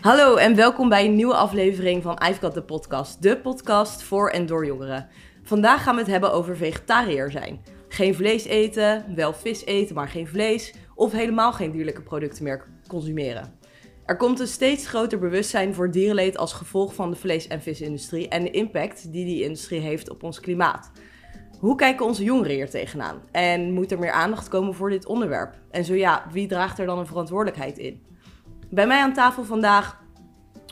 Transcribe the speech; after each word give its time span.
Hallo 0.00 0.36
en 0.36 0.54
welkom 0.54 0.88
bij 0.88 1.04
een 1.04 1.14
nieuwe 1.14 1.34
aflevering 1.34 2.02
van 2.02 2.22
I've 2.28 2.40
Got 2.40 2.52
The 2.52 2.62
Podcast. 2.62 3.22
De 3.22 3.38
podcast 3.38 4.02
voor 4.02 4.30
en 4.30 4.46
door 4.46 4.66
jongeren. 4.66 5.08
Vandaag 5.42 5.82
gaan 5.82 5.94
we 5.94 6.00
het 6.00 6.10
hebben 6.10 6.32
over 6.32 6.56
vegetariër 6.56 7.30
zijn. 7.30 7.60
Geen 7.88 8.14
vlees 8.14 8.44
eten, 8.44 9.04
wel 9.14 9.32
vis 9.32 9.64
eten, 9.64 9.94
maar 9.94 10.08
geen 10.08 10.26
vlees. 10.28 10.74
Of 10.94 11.12
helemaal 11.12 11.52
geen 11.52 11.70
dierlijke 11.70 12.02
producten 12.02 12.44
meer 12.44 12.66
consumeren. 12.88 13.58
Er 14.06 14.16
komt 14.16 14.40
een 14.40 14.46
steeds 14.46 14.86
groter 14.86 15.18
bewustzijn 15.18 15.74
voor 15.74 15.90
dierenleed 15.90 16.36
als 16.36 16.52
gevolg 16.52 16.94
van 16.94 17.10
de 17.10 17.16
vlees- 17.16 17.48
en 17.48 17.62
visindustrie 17.62 18.28
en 18.28 18.42
de 18.42 18.50
impact 18.50 19.12
die 19.12 19.24
die 19.24 19.42
industrie 19.42 19.80
heeft 19.80 20.10
op 20.10 20.22
ons 20.22 20.40
klimaat. 20.40 20.90
Hoe 21.58 21.76
kijken 21.76 22.06
onze 22.06 22.24
jongeren 22.24 22.54
hier 22.54 22.70
tegenaan? 22.70 23.22
En 23.32 23.72
moet 23.72 23.92
er 23.92 23.98
meer 23.98 24.12
aandacht 24.12 24.48
komen 24.48 24.74
voor 24.74 24.90
dit 24.90 25.06
onderwerp? 25.06 25.54
En 25.70 25.84
zo 25.84 25.94
ja, 25.94 26.26
wie 26.32 26.48
draagt 26.48 26.78
er 26.78 26.86
dan 26.86 26.98
een 26.98 27.06
verantwoordelijkheid 27.06 27.78
in? 27.78 28.08
Bij 28.70 28.86
mij 28.86 29.00
aan 29.00 29.14
tafel 29.14 29.44
vandaag 29.44 30.02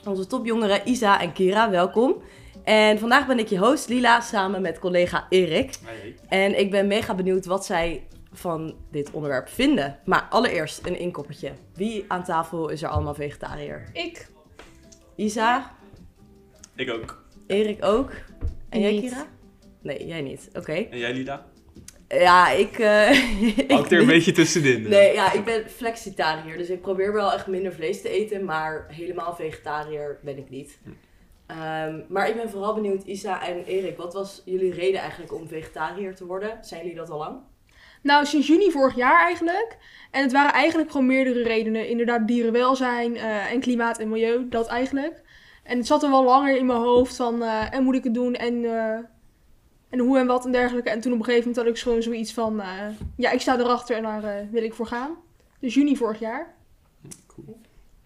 onze 0.04 0.26
topjongeren 0.26 0.88
Isa 0.88 1.20
en 1.20 1.32
Kira, 1.32 1.70
welkom. 1.70 2.22
En 2.64 2.98
vandaag 2.98 3.26
ben 3.26 3.38
ik 3.38 3.48
je 3.48 3.58
host 3.58 3.88
Lila 3.88 4.20
samen 4.20 4.62
met 4.62 4.78
collega 4.78 5.26
Erik. 5.28 5.78
En 6.28 6.58
ik 6.58 6.70
ben 6.70 6.86
mega 6.86 7.14
benieuwd 7.14 7.46
wat 7.46 7.64
zij 7.66 8.06
van 8.32 8.74
dit 8.90 9.10
onderwerp 9.10 9.48
vinden. 9.48 9.98
Maar 10.04 10.26
allereerst 10.30 10.86
een 10.86 10.98
inkoppertje. 10.98 11.52
Wie 11.74 12.04
aan 12.08 12.24
tafel 12.24 12.68
is 12.68 12.82
er 12.82 12.88
allemaal 12.88 13.14
vegetariër? 13.14 13.88
Ik. 13.92 14.28
Isa, 15.16 15.74
Ik 16.74 16.90
ook. 16.90 17.24
Erik 17.46 17.84
ook. 17.84 18.10
En 18.68 18.80
jij. 18.80 19.00
Kira? 19.00 19.26
Nee, 19.82 20.06
jij 20.06 20.20
niet. 20.20 20.50
Oké. 20.52 20.72
En 20.72 20.98
jij, 20.98 21.12
Lila? 21.12 21.46
Ja, 22.08 22.50
ik... 22.50 22.78
eh 22.78 23.10
ik 23.58 23.70
er 23.70 23.92
een 23.92 23.98
niet. 23.98 24.06
beetje 24.06 24.32
tussenin. 24.32 24.88
Nee, 24.88 25.12
ja, 25.12 25.32
ik 25.32 25.44
ben 25.44 25.70
flexitariër. 25.70 26.56
Dus 26.58 26.68
ik 26.68 26.80
probeer 26.80 27.12
wel 27.12 27.32
echt 27.32 27.46
minder 27.46 27.72
vlees 27.72 28.02
te 28.02 28.08
eten. 28.08 28.44
Maar 28.44 28.86
helemaal 28.88 29.34
vegetariër 29.34 30.18
ben 30.22 30.38
ik 30.38 30.50
niet. 30.50 30.78
Ehm, 31.46 32.00
maar 32.08 32.28
ik 32.28 32.36
ben 32.36 32.50
vooral 32.50 32.74
benieuwd, 32.74 33.02
Isa 33.04 33.46
en 33.46 33.64
Erik. 33.64 33.96
Wat 33.96 34.14
was 34.14 34.42
jullie 34.44 34.72
reden 34.74 35.00
eigenlijk 35.00 35.34
om 35.34 35.48
vegetariër 35.48 36.14
te 36.14 36.26
worden? 36.26 36.58
Zijn 36.60 36.80
jullie 36.80 36.96
dat 36.96 37.10
al 37.10 37.18
lang? 37.18 37.36
Nou, 38.02 38.26
sinds 38.26 38.46
juni 38.46 38.70
vorig 38.70 38.96
jaar 38.96 39.20
eigenlijk. 39.24 39.76
En 40.10 40.22
het 40.22 40.32
waren 40.32 40.52
eigenlijk 40.52 40.90
gewoon 40.90 41.06
meerdere 41.06 41.42
redenen. 41.42 41.88
Inderdaad, 41.88 42.26
dierenwelzijn 42.28 43.16
eh, 43.16 43.52
en 43.52 43.60
klimaat 43.60 43.98
en 43.98 44.08
milieu, 44.08 44.48
dat 44.48 44.66
eigenlijk. 44.68 45.22
En 45.64 45.76
het 45.78 45.86
zat 45.86 46.02
er 46.02 46.10
wel 46.10 46.24
langer 46.24 46.56
in 46.56 46.66
mijn 46.66 46.78
hoofd 46.78 47.16
van, 47.16 47.42
eh, 47.42 47.74
en 47.74 47.82
moet 47.82 47.94
ik 47.94 48.04
het 48.04 48.14
doen 48.14 48.34
en, 48.34 48.64
eh, 48.64 48.98
en 49.90 49.98
hoe 49.98 50.18
en 50.18 50.26
wat 50.26 50.44
en 50.44 50.52
dergelijke. 50.52 50.90
En 50.90 51.00
toen 51.00 51.12
op 51.12 51.18
een 51.18 51.24
gegeven 51.24 51.48
moment 51.48 51.66
had 51.66 51.76
ik 51.76 51.82
gewoon 51.82 52.02
zoiets 52.02 52.32
van, 52.32 52.60
eh, 52.60 52.68
ja, 53.16 53.30
ik 53.30 53.40
sta 53.40 53.58
erachter 53.58 53.96
en 53.96 54.02
daar 54.02 54.24
eh, 54.24 54.46
wil 54.50 54.62
ik 54.62 54.74
voor 54.74 54.86
gaan. 54.86 55.16
Dus 55.60 55.74
juni 55.74 55.96
vorig 55.96 56.18
jaar. 56.18 56.54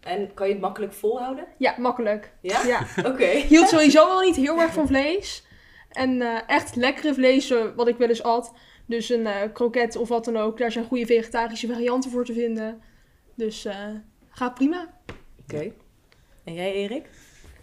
En 0.00 0.34
kan 0.34 0.46
je 0.46 0.52
het 0.52 0.62
makkelijk 0.62 0.92
volhouden? 0.92 1.46
Ja, 1.58 1.74
makkelijk. 1.78 2.32
Ja? 2.40 2.66
Ja. 2.66 2.86
Oké. 3.10 3.26
hield 3.26 3.68
sowieso 3.68 4.06
wel 4.06 4.20
niet 4.20 4.36
heel 4.36 4.60
erg 4.60 4.72
van 4.72 4.86
vlees. 4.86 5.46
En 5.90 6.22
eh, 6.22 6.40
echt 6.46 6.76
lekkere 6.76 7.14
vlees, 7.14 7.54
wat 7.76 7.88
ik 7.88 7.96
wel 7.96 8.08
eens 8.08 8.22
at. 8.22 8.52
Dus 8.86 9.08
een 9.08 9.26
eh 9.26 9.52
kroket 9.52 9.96
of 9.96 10.08
wat 10.08 10.24
dan 10.24 10.36
ook. 10.36 10.58
Daar 10.58 10.72
zijn 10.72 10.84
goede 10.84 11.06
vegetarische 11.06 11.66
varianten 11.66 12.10
voor 12.10 12.24
te 12.24 12.32
vinden. 12.32 12.82
Dus 13.34 13.64
eh 13.64 13.76
gaat 14.28 14.54
prima. 14.54 14.88
Oké. 15.42 15.72
En 16.44 16.54
jij, 16.54 16.72
Erik? 16.72 17.08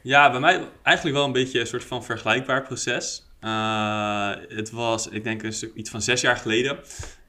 Ja, 0.01 0.31
bij 0.31 0.39
mij 0.39 0.67
eigenlijk 0.83 1.17
wel 1.17 1.25
een 1.25 1.31
beetje 1.31 1.59
een 1.59 1.67
soort 1.67 1.83
van 1.83 2.03
vergelijkbaar 2.03 2.61
proces. 2.61 3.28
Eh, 3.39 4.29
het 4.47 4.71
was, 4.71 5.07
ik 5.07 5.23
denk, 5.23 5.43
een 5.43 5.53
stuk, 5.53 5.73
iets 5.75 5.89
van 5.89 6.01
zes 6.01 6.21
jaar 6.21 6.37
geleden. 6.37 6.79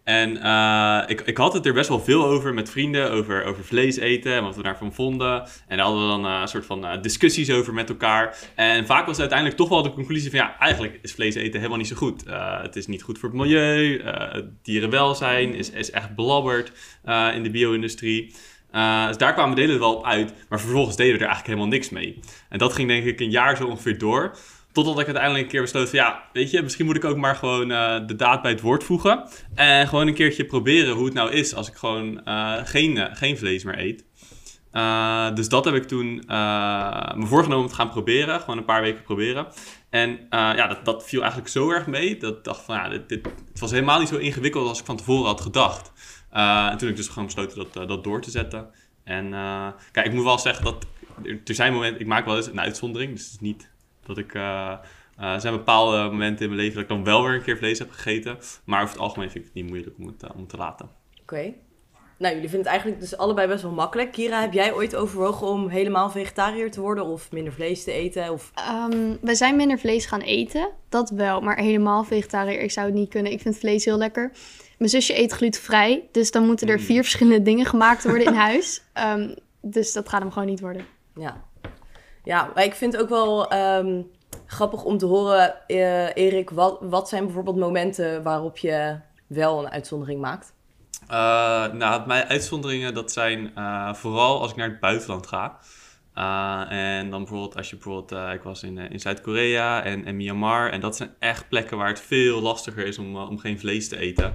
En 0.05 0.43
eh, 0.43 1.03
ik, 1.07 1.21
ik 1.21 1.37
had 1.37 1.53
het 1.53 1.67
er 1.67 1.73
best 1.73 1.89
wel 1.89 2.01
veel 2.01 2.25
over 2.25 2.55
met 2.55 2.71
vrienden, 2.71 3.11
over, 3.11 3.45
over 3.45 3.65
vlees 3.65 3.97
eten 3.97 4.33
en 4.33 4.43
wat 4.43 4.57
we 4.57 4.63
daarvan 4.63 4.93
vonden. 4.93 5.43
En 5.67 5.77
daar 5.77 5.87
hadden 5.87 6.03
we 6.03 6.09
dan 6.09 6.27
eh, 6.27 6.41
een 6.41 6.49
soort 6.49 6.67
van 6.67 6.99
discussies 7.03 7.51
over 7.51 7.75
met 7.75 7.89
elkaar. 7.89 8.37
En 8.55 8.87
vaak 8.87 9.07
was 9.07 9.19
uiteindelijk 9.19 9.59
toch 9.59 9.69
wel 9.69 9.83
de 9.83 9.93
conclusie 9.93 10.31
van 10.31 10.39
ja, 10.39 10.59
eigenlijk 10.59 10.99
is 11.03 11.13
vlees 11.13 11.35
eten 11.35 11.59
helemaal 11.59 11.79
niet 11.79 11.89
zo 11.89 11.97
goed. 11.97 12.25
Het 12.63 12.77
is 12.77 12.87
niet 12.87 13.03
goed 13.03 13.19
voor 13.19 13.29
het 13.29 13.39
milieu, 13.39 14.03
dierenwelzijn 14.63 15.55
is, 15.55 15.71
is 15.71 15.91
echt 15.91 16.15
belabberd 16.15 16.73
in 17.35 17.43
de 17.43 17.51
bio-industrie. 17.51 18.35
Dus 19.07 19.17
daar 19.17 19.33
kwamen 19.33 19.55
we 19.55 19.61
delen 19.61 19.79
wel 19.79 19.95
op 19.95 20.05
uit, 20.05 20.33
maar 20.49 20.61
vervolgens 20.61 20.97
deden 20.97 21.13
we 21.13 21.19
er 21.19 21.27
eigenlijk 21.27 21.55
helemaal 21.55 21.79
niks 21.79 21.91
mee. 21.91 22.21
En 22.49 22.59
dat 22.59 22.73
ging 22.73 22.89
denk 22.89 23.05
ik 23.05 23.21
een 23.21 23.31
jaar 23.31 23.57
zo 23.57 23.67
ongeveer 23.67 23.99
door. 23.99 24.37
Totdat 24.73 24.99
ik 24.99 25.05
uiteindelijk 25.05 25.45
een 25.45 25.51
keer 25.51 25.61
besloot 25.61 25.89
van 25.89 25.99
ja, 25.99 26.23
weet 26.33 26.51
je, 26.51 26.63
misschien 26.63 26.87
moet 26.87 26.97
ik 26.97 27.05
ook 27.05 27.17
maar 27.17 27.37
gewoon 27.37 27.71
eh, 27.71 28.07
de 28.07 28.17
daad 28.17 28.43
bij 28.43 28.51
het 28.51 28.61
woord 28.61 28.85
voegen. 28.85 29.29
En 29.55 29.89
gewoon 29.89 30.07
een 30.07 30.15
keertje 30.15 30.45
proberen 30.45 30.95
hoe 30.95 31.05
het 31.05 31.15
nou 31.15 31.31
is 31.31 31.55
als 31.55 31.69
ik 31.69 31.75
gewoon 31.75 32.25
eh, 32.25 32.57
geen, 32.65 32.97
eh, 32.97 33.17
geen 33.17 33.39
vlees 33.39 33.65
meer 33.65 33.79
eet. 33.79 34.05
Dus 35.37 35.49
dat 35.49 35.65
heb 35.65 35.75
ik 35.75 35.85
toen 35.85 36.15
me 37.15 37.27
voorgenomen 37.27 37.65
om 37.65 37.71
te 37.71 37.75
gaan 37.75 37.91
proberen. 37.91 38.41
Gewoon 38.41 38.59
een 38.59 38.65
paar 38.65 38.83
weken 38.83 39.03
proberen. 39.03 39.47
En 39.91 40.27
ja, 40.31 40.67
dat, 40.67 40.85
dat 40.85 41.05
viel 41.05 41.21
eigenlijk 41.21 41.51
zo 41.51 41.71
erg 41.71 41.87
mee. 41.87 42.17
Dat 42.17 42.37
ik 42.37 42.45
dacht 42.45 42.65
van 42.65 42.75
ja, 42.75 42.89
dit, 42.89 43.11
het 43.49 43.61
was 43.61 43.71
helemaal 43.71 43.99
niet 43.99 44.09
zo 44.09 44.17
ingewikkeld 44.17 44.69
als 44.69 44.79
ik 44.81 44.85
van 44.85 44.97
tevoren 44.97 45.27
had 45.27 45.41
gedacht. 45.41 45.93
En 46.31 46.71
toen 46.71 46.79
heb 46.79 46.89
ik 46.89 46.97
dus 46.97 47.09
gewoon 47.09 47.25
besloten 47.25 47.69
dat, 47.73 47.89
dat 47.89 48.05
door 48.05 48.21
te 48.21 48.31
zetten. 48.31 48.71
En 49.05 49.31
kijk, 49.93 50.07
ik 50.07 50.13
moet 50.13 50.25
wel 50.25 50.39
zeggen 50.39 50.65
dat 50.65 50.87
er, 51.25 51.41
er 51.45 51.55
zijn 51.55 51.73
momenten, 51.73 52.01
ik 52.01 52.07
maak 52.07 52.25
wel 52.25 52.37
eens 52.37 52.47
een 52.47 52.61
uitzondering. 52.61 53.13
Dus 53.13 53.25
het 53.25 53.33
is 53.33 53.41
niet 53.41 53.71
dat 54.07 54.19
ik. 54.19 54.35
eh, 54.35 54.73
eh, 55.17 55.33
er 55.33 55.41
zijn 55.41 55.55
bepaalde 55.57 55.97
momenten 56.11 56.45
in 56.45 56.51
mijn 56.51 56.61
leven 56.61 56.75
dat 56.75 56.83
ik 56.91 56.97
dan 56.97 57.05
wel 57.05 57.23
weer 57.25 57.35
een 57.35 57.43
keer 57.43 57.57
vlees 57.59 57.79
heb 57.79 57.91
gegeten. 57.91 58.39
Maar 58.65 58.83
over 58.83 58.95
het 58.95 59.03
algemeen 59.03 59.31
vind 59.31 59.45
ik 59.45 59.51
het 59.55 59.63
niet 59.63 59.71
moeilijk 59.71 59.97
om 59.99 60.07
het, 60.07 60.23
eh, 60.23 60.31
om 60.35 60.41
het 60.41 60.49
te 60.49 60.57
laten. 60.57 60.89
Oké. 61.23 61.53
Nou, 62.19 62.35
jullie 62.35 62.49
vinden 62.51 62.59
het 62.73 62.81
eigenlijk 62.81 63.01
dus 63.01 63.17
allebei 63.17 63.49
best 63.49 63.63
wel 63.63 63.73
makkelijk. 63.73 64.13
Kira, 64.13 64.41
heb 64.41 64.53
jij 64.53 64.73
ooit 64.75 64.97
overwogen 64.97 65.47
om 65.47 65.69
helemaal 65.69 66.11
vegetariër 66.11 66.71
te 66.71 66.81
worden 66.81 67.05
of 67.05 67.33
minder 67.33 67.53
vlees 67.53 67.85
te 67.85 67.93
eten? 67.93 68.33
Of... 68.33 68.51
Ehm, 68.55 69.17
we 69.21 69.35
zijn 69.35 69.57
minder 69.57 69.79
vlees 69.79 70.07
gaan 70.07 70.21
eten, 70.21 70.69
dat 70.89 71.11
wel, 71.11 71.41
maar 71.41 71.59
helemaal 71.59 72.05
vegetariër, 72.05 72.61
ik 72.61 72.71
zou 72.71 72.87
het 72.87 72.95
niet 72.95 73.09
kunnen. 73.11 73.33
Ik 73.33 73.41
vind 73.41 73.59
vlees 73.59 73.85
heel 73.85 73.99
lekker. 73.99 74.33
Mijn 74.79 74.91
zusje 74.91 75.19
eet 75.19 75.33
glutenvrij, 75.33 76.09
dus 76.13 76.31
dan 76.31 76.47
moeten 76.47 76.69
er 76.69 76.79
Mm. 76.79 76.85
vier 76.85 77.03
verschillende 77.03 77.43
dingen 77.43 77.67
gemaakt 77.67 78.05
worden 78.05 78.27
in 78.27 78.35
huis. 78.35 78.83
Ehm, 78.93 79.35
dus 79.63 79.93
dat 79.93 80.09
gaat 80.09 80.21
hem 80.21 80.31
gewoon 80.33 80.49
niet 80.49 80.61
worden. 80.61 80.87
Ja. 81.15 81.45
Ja, 82.25 82.51
maar 82.55 82.65
ik 82.65 82.75
vind 82.75 82.93
het 82.93 83.03
ook 83.03 83.09
wel 83.09 83.49
ehm, 83.49 84.03
grappig 84.47 84.85
om 84.85 84.99
te 84.99 85.07
horen, 85.07 85.67
eh, 85.67 86.17
Erik, 86.17 86.51
wat, 86.51 86.79
wat 86.81 87.09
zijn 87.09 87.25
bijvoorbeeld 87.25 87.57
momenten 87.57 88.23
waarop 88.23 88.59
je 88.59 88.99
wel 89.27 89.59
een 89.59 89.71
uitzondering 89.71 90.21
maakt? 90.21 90.55
Eh, 91.09 91.73
nou, 91.73 92.07
mijn 92.07 92.25
uitzonderingen, 92.25 92.95
dat 92.95 93.13
zijn 93.13 93.55
eh, 93.55 93.95
vooral 93.95 94.41
als 94.41 94.51
ik 94.51 94.57
naar 94.57 94.69
het 94.69 94.81
buitenland 94.81 95.27
ga. 95.27 95.59
En 96.69 97.11
dan 97.11 97.21
bijvoorbeeld 97.21 97.57
als 97.57 97.71
je 97.71 97.77
bijvoorbeeld, 97.77 98.33
ik 98.35 98.43
was 98.43 98.63
in, 98.63 98.79
in 98.79 99.01
Zuid-Korea 99.01 99.85
en, 99.85 100.05
en 100.05 100.17
Myanmar. 100.17 100.71
En 100.71 100.81
dat 100.81 100.97
zijn 100.97 101.15
echt 101.19 101.49
plekken 101.49 101.77
waar 101.77 101.89
het 101.89 102.01
veel 102.01 102.41
lastiger 102.41 102.87
is 102.87 102.99
om, 102.99 103.17
om 103.17 103.39
geen 103.39 103.59
vlees 103.59 103.89
te 103.89 103.97
eten. 103.97 104.35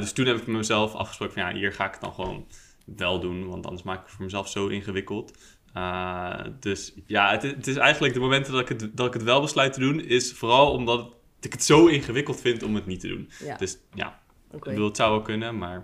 Dus 0.00 0.12
toen 0.12 0.26
heb 0.26 0.36
ik 0.36 0.46
met 0.46 0.56
mezelf 0.56 0.94
afgesproken 0.94 1.34
van 1.34 1.42
ja, 1.42 1.58
hier 1.58 1.72
ga 1.72 1.84
ik 1.86 1.92
het 1.92 2.00
dan 2.00 2.12
gewoon 2.12 2.46
wel 2.84 3.20
doen. 3.20 3.48
Want 3.48 3.64
anders 3.66 3.82
maak 3.82 3.98
ik 3.98 4.04
het 4.04 4.14
voor 4.14 4.24
mezelf 4.24 4.48
zo 4.48 4.66
ingewikkeld. 4.66 5.32
Eh, 5.72 6.40
dus 6.60 6.94
ja, 7.06 7.30
het, 7.30 7.44
is- 7.44 7.50
het 7.50 7.66
is 7.66 7.76
eigenlijk 7.76 8.14
de 8.14 8.20
momenten 8.20 8.52
dat 8.52 8.60
ik, 8.60 8.68
het, 8.68 8.96
dat 8.96 9.06
ik 9.06 9.12
het 9.12 9.22
wel 9.22 9.40
besluit 9.40 9.72
te 9.72 9.80
doen, 9.80 10.00
is 10.00 10.32
vooral 10.32 10.72
omdat 10.72 11.14
ik 11.40 11.52
het 11.52 11.64
zo 11.64 11.86
ingewikkeld 11.86 12.40
vind 12.40 12.62
om 12.62 12.74
het 12.74 12.86
niet 12.86 13.00
te 13.00 13.08
doen. 13.08 13.30
Ja, 13.44 13.56
Dus 13.56 13.78
ja, 13.94 14.18
ik 14.52 14.60
bedoel, 14.64 14.86
het 14.86 14.96
zou 14.96 15.10
wel 15.10 15.22
kunnen, 15.22 15.58
maar 15.58 15.76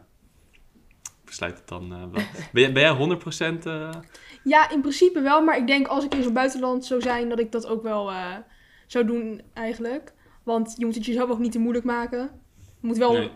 ik 1.03 1.25
besluit 1.25 1.59
het 1.59 1.69
dan 1.69 1.93
eh, 1.93 1.99
wel. 1.99 2.11
Ben 2.53 2.63
jij, 2.63 2.73
ben 2.73 2.83
jij 2.83 3.19
100% 3.61 3.67
eh 3.67 3.91
Ja, 4.45 4.71
in 4.71 4.81
principe 4.81 5.21
wel. 5.21 5.43
Maar 5.43 5.57
ik 5.57 5.67
denk 5.67 5.87
als 5.87 6.05
ik 6.05 6.15
in 6.15 6.23
zo'n 6.23 6.33
buitenland 6.33 6.85
zou 6.85 7.01
zijn, 7.01 7.29
dat 7.29 7.39
ik 7.39 7.53
dat 7.53 7.67
ook 7.67 7.83
wel 7.83 8.11
eh, 8.11 8.35
zou 8.87 9.05
doen 9.07 9.43
eigenlijk. 9.55 10.13
Want 10.43 10.75
je 10.79 10.85
moet 10.85 10.95
het 10.95 11.05
jezelf 11.07 11.31
ook 11.31 11.39
niet 11.39 11.53
te 11.53 11.59
moeilijk 11.59 11.85
maken. 11.85 12.21
Het 12.21 12.31
moet 12.81 12.97
wel 12.99 13.13
Nee. 13.13 13.31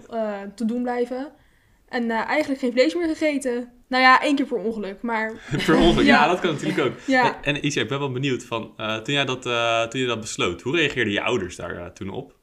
te 0.55 0.65
doen 0.65 0.83
blijven. 0.83 1.33
En 1.89 2.11
eigenlijk 2.11 2.61
geen 2.61 2.73
vlees 2.73 2.95
meer 2.95 3.09
gegeten. 3.09 3.73
Nou 3.93 4.03
ja, 4.05 4.23
één 4.23 4.37
keer 4.37 4.47
per 4.47 4.57
ongeluk. 4.57 5.03
Maar 5.03 5.33
per 5.67 5.77
ongeluk? 5.77 6.07
ja. 6.07 6.23
Ja. 6.23 6.29
dat 6.29 6.41
kan 6.41 6.53
natuurlijk 6.53 6.81
ook. 6.81 6.93
ja, 7.07 7.43
En, 7.43 7.55
en 7.55 7.67
Isa, 7.67 7.81
ik 7.81 7.89
ben 7.89 7.99
wel 7.99 8.13
benieuwd 8.13 8.45
van, 8.45 8.73
eh, 8.77 8.97
toen, 8.97 9.15
jij 9.15 9.25
dat, 9.25 9.47
eh, 9.47 9.83
toen 9.83 10.01
je 10.01 10.07
dat 10.07 10.21
besloot, 10.21 10.61
hoe 10.63 10.77
reageerden 10.77 11.13
je 11.13 11.23
ouders 11.23 11.57
daar 11.57 11.77
eh, 11.77 11.87
toen 11.87 12.11
op? 12.11 12.35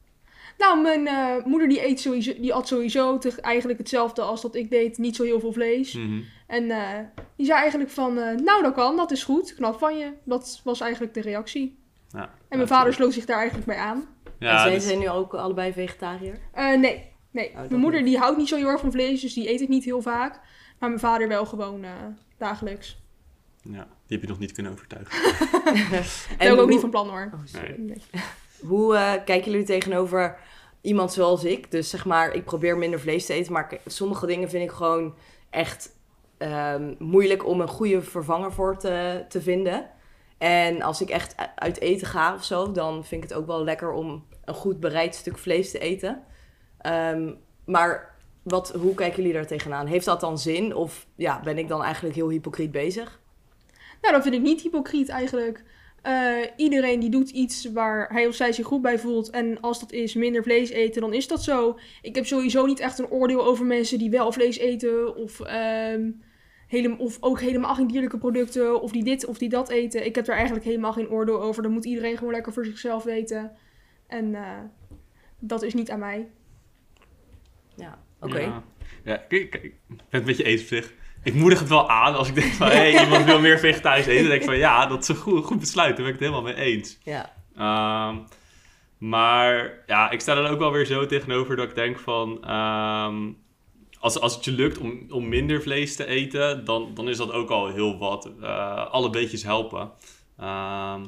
Nou, 0.57 0.81
mijn 0.81 1.07
eh, 1.07 1.45
moeder 1.45 1.67
die, 1.69 1.85
eet 1.87 1.99
sowieso, 1.99 2.33
die 2.39 2.53
at 2.53 2.67
sowieso 2.67 3.17
te- 3.17 3.41
eigenlijk 3.41 3.79
hetzelfde 3.79 4.21
als 4.21 4.41
dat 4.41 4.55
ik 4.55 4.69
deed. 4.69 4.97
Niet 4.97 5.15
zo 5.15 5.23
heel 5.23 5.39
veel 5.39 5.53
vlees. 5.53 5.93
Mhm. 5.93 6.19
En 6.47 6.71
eh, 6.71 6.99
die 7.35 7.45
zei 7.45 7.59
eigenlijk 7.59 7.89
van, 7.91 8.17
eh, 8.17 8.35
nou 8.37 8.63
dat 8.63 8.73
kan, 8.73 8.95
dat 8.97 9.11
is 9.11 9.23
goed. 9.23 9.55
Knap 9.55 9.79
van 9.79 9.97
je. 9.97 10.11
Dat 10.23 10.61
was 10.63 10.81
eigenlijk 10.81 11.13
de 11.13 11.21
reactie. 11.21 11.79
Ja, 12.11 12.29
En 12.49 12.57
mijn 12.57 12.67
vader 12.69 12.93
sloot 12.93 13.13
zich 13.13 13.25
daar 13.25 13.37
eigenlijk 13.37 13.67
bij 13.67 13.77
aan. 13.77 14.05
en 14.25 14.33
Ja, 14.47 14.61
zijn 14.61 14.73
dus- 14.73 14.87
ze 14.87 14.95
nu 14.95 15.09
ook 15.09 15.33
allebei 15.33 15.73
vegetariër? 15.73 16.39
Eh, 16.53 16.77
nee, 16.77 17.03
nee. 17.31 17.51
dat 17.55 17.69
mijn 17.69 17.81
moeder 17.81 18.01
niet. 18.01 18.09
die 18.09 18.19
houdt 18.19 18.37
niet 18.37 18.47
zo 18.47 18.55
heel 18.55 18.67
erg 18.67 18.79
van 18.81 18.91
vlees, 18.91 19.21
dus 19.21 19.33
die 19.33 19.49
eet 19.49 19.59
het 19.59 19.69
niet 19.69 19.85
heel 19.85 20.01
vaak. 20.01 20.39
Maar 20.79 20.89
mijn 20.89 21.01
vader 21.01 21.27
wel 21.27 21.45
gewoon 21.45 21.83
eh, 21.83 21.91
dagelijks. 22.37 23.01
ja, 23.61 23.87
die 24.07 24.17
heb 24.17 24.21
je 24.21 24.27
nog 24.27 24.39
niet 24.39 24.51
kunnen 24.51 24.71
overtuigen. 24.71 25.17
En 26.29 26.37
ben 26.37 26.47
ik 26.47 26.51
ook 26.51 26.57
hoe- 26.59 26.65
niet 26.69 26.79
van 26.79 26.89
plan 26.89 27.09
hoor. 27.09 27.29
Oh, 27.33 27.39
sorry. 27.45 27.67
Nee. 27.77 27.85
Nee. 28.11 28.21
Hoe 28.61 28.95
eh, 28.95 29.23
kijken 29.25 29.51
jullie 29.51 29.65
tegenover 29.65 30.37
iemand 30.81 31.13
zoals 31.13 31.43
ik? 31.43 31.71
Dus 31.71 31.89
zeg 31.89 32.05
maar, 32.05 32.33
ik 32.33 32.43
probeer 32.45 32.77
minder 32.77 32.99
vlees 32.99 33.25
te 33.25 33.33
eten, 33.33 33.53
maar 33.53 33.77
sommige 33.85 34.25
dingen 34.25 34.49
vind 34.49 34.63
ik 34.63 34.71
gewoon 34.75 35.15
echt 35.49 35.95
ehm, 36.37 36.93
moeilijk 36.99 37.45
om 37.45 37.61
een 37.61 37.67
goede 37.67 38.01
vervanger 38.01 38.51
voor 38.53 38.77
te, 38.77 39.25
te 39.29 39.41
vinden. 39.41 39.89
En 40.37 40.81
als 40.81 41.01
ik 41.01 41.09
echt 41.09 41.35
uit 41.55 41.79
eten 41.79 42.07
ga 42.07 42.33
of 42.33 42.43
zo, 42.43 42.71
dan 42.71 43.05
vind 43.05 43.23
ik 43.23 43.29
het 43.29 43.37
ook 43.37 43.47
wel 43.47 43.63
lekker 43.63 43.91
om 43.91 44.25
een 44.45 44.53
goed 44.53 44.79
bereid 44.79 45.15
stuk 45.15 45.37
vlees 45.37 45.71
te 45.71 45.79
eten. 45.79 46.23
Ehm, 46.77 47.33
maar 47.65 48.15
wat, 48.49 48.71
hoe 48.71 48.93
kijken 48.93 49.17
jullie 49.17 49.33
daar 49.33 49.47
tegenaan? 49.47 49.87
Heeft 49.87 50.05
dat 50.05 50.19
dan 50.19 50.37
zin? 50.37 50.75
Of 50.75 51.07
ja, 51.15 51.41
ben 51.43 51.57
ik 51.57 51.67
dan 51.67 51.83
eigenlijk 51.83 52.15
heel 52.15 52.29
hypocriet 52.29 52.71
bezig? 52.71 53.21
Nou, 54.01 54.13
dat 54.13 54.23
vind 54.23 54.35
ik 54.35 54.41
niet 54.41 54.61
hypocriet 54.61 55.09
eigenlijk. 55.09 55.63
Eh, 56.01 56.37
iedereen 56.55 56.99
die 56.99 57.09
doet 57.09 57.29
iets 57.29 57.71
waar 57.71 58.09
hij 58.11 58.27
of 58.27 58.35
zij 58.35 58.51
zich 58.51 58.65
goed 58.65 58.81
bij 58.81 58.99
voelt. 58.99 59.29
En 59.29 59.61
als 59.61 59.79
dat 59.79 59.91
is 59.91 60.13
minder 60.13 60.43
vlees 60.43 60.69
eten, 60.69 61.01
dan 61.01 61.13
is 61.13 61.27
dat 61.27 61.43
zo. 61.43 61.79
Ik 62.01 62.15
heb 62.15 62.25
sowieso 62.25 62.65
niet 62.65 62.79
echt 62.79 62.99
een 62.99 63.09
oordeel 63.09 63.45
over 63.45 63.65
mensen 63.65 63.97
die 63.97 64.09
wel 64.09 64.31
vlees 64.31 64.57
eten. 64.57 65.15
Of, 65.15 65.41
helem- 66.69 66.99
of 66.99 67.17
ook 67.19 67.39
helemaal 67.39 67.75
geen 67.75 67.87
dierlijke 67.87 68.17
producten. 68.17 68.81
Of 68.81 68.91
die 68.91 69.03
dit 69.03 69.25
of 69.25 69.37
die 69.37 69.49
dat 69.49 69.69
eten. 69.69 70.05
Ik 70.05 70.15
heb 70.15 70.25
daar 70.25 70.35
eigenlijk 70.35 70.65
helemaal 70.65 70.93
geen 70.93 71.09
oordeel 71.09 71.41
over. 71.41 71.63
Dat 71.63 71.71
moet 71.71 71.85
iedereen 71.85 72.17
gewoon 72.17 72.33
lekker 72.33 72.53
voor 72.53 72.65
zichzelf 72.65 73.03
weten. 73.03 73.51
En 74.07 74.35
eh, 74.35 74.59
dat 75.39 75.63
is 75.63 75.73
niet 75.73 75.91
aan 75.91 75.99
mij. 75.99 76.31
Ja, 77.75 77.99
oké. 78.19 78.39
Ja, 78.39 78.63
ja 79.03 79.15
kijk, 79.15 79.49
kijk, 79.49 79.63
ik 79.63 79.75
ben 79.87 80.05
het 80.09 80.25
met 80.25 80.37
je 80.37 80.43
eens 80.43 80.61
op 80.61 80.67
zich. 80.67 80.93
Ik 81.23 81.33
moedig 81.33 81.59
het 81.59 81.69
wel 81.69 81.89
aan 81.89 82.15
als 82.15 82.27
ik 82.27 82.35
denk 82.35 82.53
van, 82.53 82.67
hé, 82.67 82.73
hey, 82.73 82.91
iemand 83.03 83.25
wil 83.25 83.39
meer 83.39 83.59
vegetarisch 83.59 84.05
eten. 84.05 84.21
Dan 84.21 84.29
denk 84.29 84.41
ik 84.41 84.47
van, 84.47 84.57
ja, 84.57 84.85
dat 84.85 85.01
is 85.01 85.07
een 85.07 85.15
goed, 85.15 85.45
goed 85.45 85.59
besluit. 85.59 85.95
Daar 85.97 86.05
ben 86.05 86.13
ik 86.13 86.19
het 86.19 86.29
helemaal 86.29 86.53
mee 86.53 86.65
eens. 86.65 86.97
Ja. 87.03 87.33
Ehm, 87.55 88.17
maar 88.97 89.83
ja, 89.87 90.09
ik 90.09 90.19
sta 90.19 90.35
er 90.35 90.49
ook 90.49 90.59
wel 90.59 90.71
weer 90.71 90.85
zo 90.85 91.05
tegenover 91.05 91.55
dat 91.55 91.69
ik 91.69 91.75
denk 91.75 91.99
van... 91.99 92.43
ehm, 92.43 93.15
als, 93.99 94.19
als 94.19 94.35
het 94.35 94.45
je 94.45 94.51
lukt 94.51 94.77
om, 94.77 95.05
om 95.09 95.29
minder 95.29 95.61
vlees 95.61 95.95
te 95.95 96.05
eten, 96.05 96.65
dan, 96.65 96.91
dan 96.93 97.09
is 97.09 97.17
dat 97.17 97.31
ook 97.31 97.49
al 97.49 97.67
heel 97.67 97.97
wat. 97.97 98.31
Eh, 98.41 98.91
alle 98.91 99.09
beetjes 99.09 99.43
helpen. 99.43 99.91
Ehm, 100.37 101.05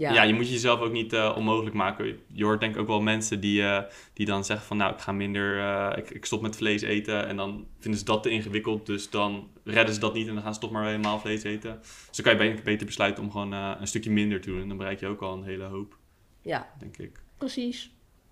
Ja. 0.00 0.12
ja. 0.12 0.22
je 0.22 0.34
moet 0.34 0.50
jezelf 0.50 0.80
ook 0.80 0.92
niet 0.92 1.12
eh, 1.12 1.34
onmogelijk 1.36 1.74
maken. 1.76 2.18
Je 2.32 2.44
hoort 2.44 2.60
denk 2.60 2.74
ik 2.74 2.80
ook 2.80 2.86
wel 2.86 3.00
mensen 3.00 3.40
die, 3.40 3.62
eh, 3.62 3.82
die 4.12 4.26
dan 4.26 4.44
zeggen 4.44 4.66
van... 4.66 4.76
nou, 4.76 4.92
ik 4.92 5.00
ga 5.00 5.12
minder... 5.12 5.58
eh, 5.58 5.98
ik, 5.98 6.10
ik 6.10 6.24
stop 6.24 6.42
met 6.42 6.56
vlees 6.56 6.82
eten. 6.82 7.26
En 7.26 7.36
dan 7.36 7.66
vinden 7.78 8.00
ze 8.00 8.06
dat 8.06 8.22
te 8.22 8.30
ingewikkeld. 8.30 8.86
Dus 8.86 9.10
dan 9.10 9.48
redden 9.64 9.94
ze 9.94 10.00
dat 10.00 10.14
niet 10.14 10.28
en 10.28 10.34
dan 10.34 10.42
gaan 10.42 10.54
ze 10.54 10.60
toch 10.60 10.70
maar 10.70 10.84
helemaal 10.84 11.18
vlees 11.20 11.42
eten. 11.42 11.78
Dus 12.08 12.16
dan 12.22 12.36
kan 12.36 12.46
je 12.46 12.54
be- 12.54 12.62
beter 12.62 12.86
besluiten 12.86 13.22
om 13.24 13.30
gewoon 13.30 13.52
eh, 13.52 13.72
een 13.80 13.86
stukje 13.86 14.10
minder 14.10 14.40
te 14.40 14.50
doen. 14.50 14.60
En 14.60 14.68
dan 14.68 14.76
bereik 14.76 15.00
je 15.00 15.06
ook 15.06 15.20
al 15.22 15.32
een 15.32 15.44
hele 15.44 15.64
hoop, 15.64 15.96
ja, 16.42 16.70
denk 16.78 16.96
ik. 16.96 17.20
Precies. 17.38 17.90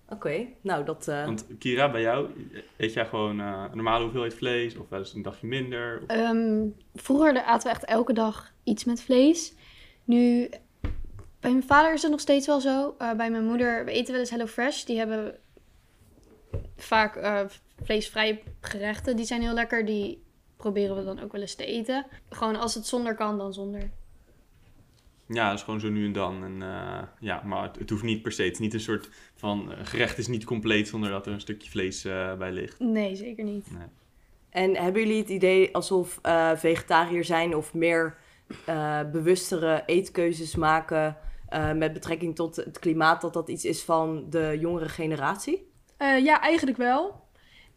oké. 0.09 0.45
Nou, 0.61 0.85
dat... 0.85 1.07
eh, 1.07 1.25
Want 1.25 1.45
Kira, 1.59 1.91
bij 1.91 2.01
jou, 2.01 2.27
eet 2.77 2.93
jij 2.93 3.05
gewoon 3.05 3.39
eh, 3.39 3.63
een 3.69 3.75
normale 3.75 4.01
hoeveelheid 4.03 4.33
vlees? 4.33 4.77
Of 4.77 4.89
wel 4.89 4.99
eens 4.99 5.13
een 5.13 5.21
dagje 5.21 5.47
minder? 5.47 5.99
Of- 6.03 6.07
Ehm, 6.09 6.65
vroeger 6.95 7.41
aten 7.43 7.67
we 7.67 7.73
echt 7.75 7.85
elke 7.85 8.13
dag 8.13 8.51
iets 8.63 8.83
met 8.83 9.01
vlees. 9.03 9.53
Nu, 10.03 10.49
bij 11.39 11.51
mijn 11.51 11.63
vader 11.63 11.93
is 11.93 12.01
het 12.01 12.11
nog 12.11 12.19
steeds 12.19 12.47
wel 12.47 12.61
zo. 12.61 12.95
Eh, 12.97 13.13
bij 13.13 13.31
mijn 13.31 13.45
moeder, 13.45 13.85
we 13.85 13.91
eten 13.91 14.11
wel 14.11 14.21
eens 14.21 14.29
HelloFresh. 14.29 14.83
Die 14.83 14.97
hebben 14.97 15.35
vaak 16.77 17.15
eh, 17.15 17.41
vleesvrije 17.83 18.39
gerechten. 18.61 19.15
Die 19.15 19.25
zijn 19.25 19.41
heel 19.41 19.53
lekker. 19.53 19.85
Die 19.85 20.23
proberen 20.57 20.95
we 20.95 21.03
dan 21.03 21.19
ook 21.19 21.31
wel 21.31 21.41
eens 21.41 21.55
te 21.55 21.65
eten. 21.65 22.05
Gewoon 22.29 22.55
als 22.55 22.73
het 22.73 22.87
zonder 22.87 23.15
kan, 23.15 23.37
dan 23.37 23.53
zonder. 23.53 23.89
Ja, 25.33 25.49
dat 25.49 25.57
is 25.57 25.63
gewoon 25.63 25.79
zo 25.79 25.89
nu 25.89 26.05
en 26.05 26.11
dan. 26.11 26.43
En, 26.43 26.61
eh, 26.61 27.01
ja, 27.19 27.41
maar 27.45 27.63
het, 27.63 27.79
het 27.79 27.89
hoeft 27.89 28.03
niet 28.03 28.21
per 28.21 28.31
se. 28.31 28.43
Het 28.43 28.53
is 28.53 28.59
niet 28.59 28.73
een 28.73 28.79
soort 28.79 29.09
van... 29.35 29.71
gerecht 29.83 30.17
is 30.17 30.27
niet 30.27 30.43
compleet 30.43 30.87
zonder 30.87 31.09
dat 31.09 31.25
er 31.25 31.33
een 31.33 31.39
stukje 31.39 31.69
vlees 31.69 32.05
eh, 32.05 32.37
bij 32.37 32.51
ligt. 32.51 32.79
Nee, 32.79 33.15
zeker 33.15 33.43
niet. 33.43 33.67
En 34.49 34.75
hebben 34.75 35.01
jullie 35.01 35.19
het 35.19 35.29
idee 35.29 35.75
alsof 35.75 36.19
eh 36.21 36.51
vegetariër 36.55 37.23
zijn 37.23 37.55
of 37.55 37.73
meer 37.73 38.17
eh, 38.65 38.99
bewustere 39.11 39.83
eetkeuzes 39.85 40.55
maken 40.55 41.17
eh, 41.49 41.71
met 41.71 41.93
betrekking 41.93 42.35
tot 42.35 42.55
het 42.55 42.79
klimaat, 42.79 43.21
dat 43.21 43.33
dat 43.33 43.49
iets 43.49 43.65
is 43.65 43.83
van 43.83 44.25
de 44.29 44.57
jongere 44.59 44.89
generatie? 44.89 45.67
Eh, 45.97 46.23
ja, 46.23 46.41
eigenlijk 46.41 46.77
wel. 46.77 47.27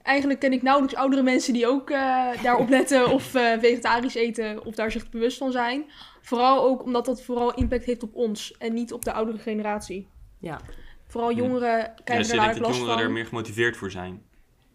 Eigenlijk 0.03 0.41
ken 0.41 0.53
ik 0.53 0.63
nauwelijks 0.63 0.97
oudere 0.97 1.23
mensen 1.23 1.53
die 1.53 1.67
ook 1.67 1.91
eh, 1.91 2.43
daarop 2.43 2.69
letten 2.69 3.11
of 3.13 3.35
eh, 3.35 3.59
vegetarisch 3.59 4.15
eten 4.15 4.65
of 4.65 4.75
daar 4.75 4.91
zich 4.91 5.11
bewust 5.11 5.39
van 5.39 5.53
zijn. 5.53 5.85
Vooral 6.21 6.63
ook 6.65 6.83
omdat 6.83 7.05
dat 7.05 7.23
vooral 7.23 7.55
impact 7.55 7.85
heeft 7.85 8.03
op 8.03 8.15
ons 8.15 8.57
en 8.59 8.75
niet 8.75 8.93
op 8.93 9.05
de 9.05 9.13
oudere 9.13 9.39
generatie. 9.39 10.09
Ja. 10.39 10.61
Vooral 11.07 11.31
Ja. 11.31 11.37
jongeren 11.37 11.79
Ja, 11.79 11.95
denkt 12.05 12.29
dat 12.29 12.59
last 12.59 12.77
jongeren 12.77 12.95
van. 12.95 12.99
er 12.99 13.11
meer 13.11 13.27
gemotiveerd 13.27 13.77
voor 13.77 13.91
zijn. 13.91 14.23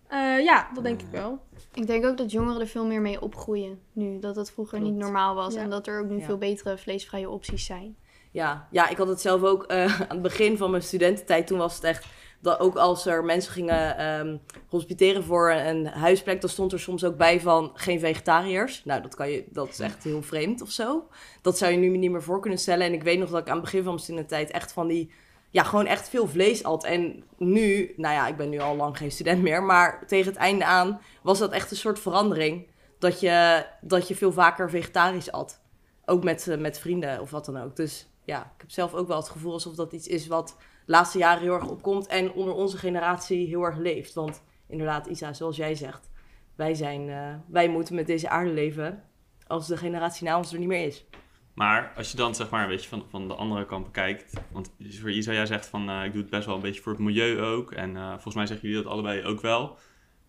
Eh, 0.08 0.44
ja, 0.44 0.70
dat 0.74 0.84
denk 0.84 1.02
ik 1.02 1.08
wel. 1.12 1.40
Ik 1.74 1.88
denk 1.88 2.06
ook 2.06 2.18
dat 2.18 2.32
jongeren 2.32 2.62
er 2.62 2.68
veel 2.68 2.86
meer 2.86 3.02
mee 3.02 3.22
opgroeien 3.22 3.80
nu. 3.94 4.20
Dat 4.20 4.36
het 4.36 4.52
vroeger 4.52 4.80
niet 4.80 4.96
normaal 4.96 5.36
was. 5.36 5.54
Ja. 5.54 5.62
En 5.62 5.70
dat 5.70 5.88
er 5.88 6.00
ook 6.00 6.10
nu 6.10 6.18
Ja. 6.20 6.26
veel 6.26 6.38
betere 6.38 6.78
vleesvrije 6.78 7.30
opties 7.30 7.66
zijn. 7.66 7.96
Ja, 8.32 8.68
ja, 8.72 8.90
ik 8.90 8.98
had 8.98 9.08
het 9.08 9.22
zelf 9.22 9.44
ook 9.44 9.64
eh, 9.64 10.02
aan 10.02 10.08
het 10.10 10.22
begin 10.22 10.58
van 10.58 10.72
mijn 10.72 10.84
studententijd. 10.84 11.48
Toen 11.48 11.58
was 11.58 11.76
het 11.76 11.84
echt 11.84 12.06
dat 12.42 12.60
ook 12.60 12.76
als 12.76 13.06
er 13.06 13.24
mensen 13.24 13.52
gingen 13.52 13.98
ehm, 13.98 14.38
hospiteren 14.70 15.24
voor 15.24 15.52
een 15.52 15.88
huisplek, 15.88 16.42
dan 16.42 16.50
stond 16.50 16.72
er 16.72 16.80
soms 16.80 17.04
ook 17.04 17.18
bij 17.18 17.42
van 17.42 17.72
geen 17.74 18.00
vegetariërs. 18.00 18.82
Nou, 18.86 19.02
dat, 19.02 19.16
kan 19.16 19.30
je, 19.30 19.44
dat 19.50 19.70
is 19.70 19.80
echt 19.80 20.04
heel 20.04 20.22
vreemd 20.22 20.62
of 20.62 20.70
zo. 20.70 21.08
Dat 21.42 21.58
zou 21.58 21.72
je 21.72 21.78
nu 21.78 21.98
niet 21.98 22.12
meer 22.12 22.24
voor 22.24 22.42
kunnen 22.42 22.60
stellen. 22.60 22.86
En 22.86 22.94
ik 22.94 23.04
weet 23.04 23.20
nog 23.20 23.30
dat 23.30 23.40
ik 23.40 23.48
aan 23.48 23.56
het 23.56 23.64
begin 23.64 23.84
van 23.84 23.92
mijn 23.92 24.04
studententijd 24.04 24.52
echt 24.52 24.72
van 24.72 24.88
die, 24.88 25.12
ja, 25.50 25.64
gewoon 25.64 25.86
echt 25.86 26.10
veel 26.10 26.28
vlees 26.28 26.64
at. 26.64 26.84
En 26.84 27.24
nu, 27.38 27.94
nou 27.98 28.14
ja, 28.14 28.28
ik 28.28 28.38
ben 28.38 28.50
nu 28.50 28.60
al 28.60 28.76
lang 28.76 28.98
geen 28.98 29.12
student 29.12 29.42
meer, 29.42 29.64
maar 29.64 30.08
tegen 30.08 30.32
het 30.32 30.42
einde 30.42 30.66
aan 30.66 31.02
was 31.22 31.40
dat 31.40 31.52
echt 31.52 31.72
een 31.72 31.78
soort 31.78 32.00
verandering. 32.00 32.68
Dat 33.00 33.20
je, 33.20 33.66
dat 33.82 34.08
je 34.08 34.16
veel 34.16 34.32
vaker 34.32 34.70
vegetarisch 34.70 35.32
at. 35.32 35.62
Ook 36.06 36.24
met, 36.24 36.48
eh, 36.48 36.58
met 36.58 36.80
vrienden 36.80 37.22
of 37.22 37.32
wat 37.32 37.46
dan 37.46 37.62
ook. 37.62 37.76
Dus 37.76 38.08
ja, 38.28 38.42
ik 38.56 38.62
heb 38.62 38.72
zelf 38.72 38.94
ook 38.94 39.08
wel 39.08 39.18
het 39.18 39.30
gevoel 39.30 39.54
alsof 39.54 39.76
dat 39.76 39.94
iets 39.94 40.08
is 40.08 40.28
wat 40.28 40.56
de 40.86 40.92
laatste 40.92 41.18
jaren 41.18 41.42
heel 41.42 41.54
erg 41.54 41.68
opkomt 41.68 42.08
en 42.08 42.32
onder 42.32 42.54
onze 42.54 42.78
generatie 42.78 43.48
heel 43.48 43.64
erg 43.64 43.78
leeft. 43.78 44.14
Want 44.14 44.44
inderdaad, 44.68 45.08
Isa, 45.08 45.34
zoals 45.34 45.56
jij 45.56 45.76
zegt, 45.76 46.10
wij, 46.56 46.74
zijn, 46.74 47.10
eh, 47.10 47.36
wij 47.48 47.70
moeten 47.70 47.96
met 47.96 48.08
deze 48.08 48.30
aarde 48.30 48.52
leven 48.52 49.04
als 49.48 49.68
de 49.68 49.78
generatie 49.78 50.28
na 50.28 50.38
ons 50.38 50.54
er 50.54 50.60
niet 50.60 50.68
meer 50.68 50.86
is. 50.86 51.06
Maar 51.54 51.94
als 51.96 52.12
je 52.12 52.18
dan 52.18 52.36
zeg 52.36 52.50
maar 52.50 52.64
een 52.64 52.70
beetje 52.70 52.90
van, 52.90 53.06
van 53.10 53.28
de 53.28 53.34
andere 53.34 53.66
kant 53.66 53.86
bekijkt. 53.86 54.34
Want 54.52 54.72
voor 54.80 55.12
Isa, 55.12 55.32
jij 55.32 55.46
zegt 55.46 55.66
van 55.66 55.90
eh, 55.90 56.04
ik 56.04 56.12
doe 56.12 56.22
het 56.22 56.30
best 56.30 56.46
wel 56.46 56.56
een 56.56 56.62
beetje 56.62 56.82
voor 56.82 56.92
het 56.92 57.02
milieu 57.02 57.42
ook. 57.42 57.72
En 57.72 57.98
eh, 57.98 58.12
volgens 58.12 58.36
mij 58.36 58.46
zeggen 58.46 58.68
jullie 58.68 58.84
dat 58.84 58.92
allebei 58.92 59.24
ook 59.24 59.42
wel. 59.42 59.78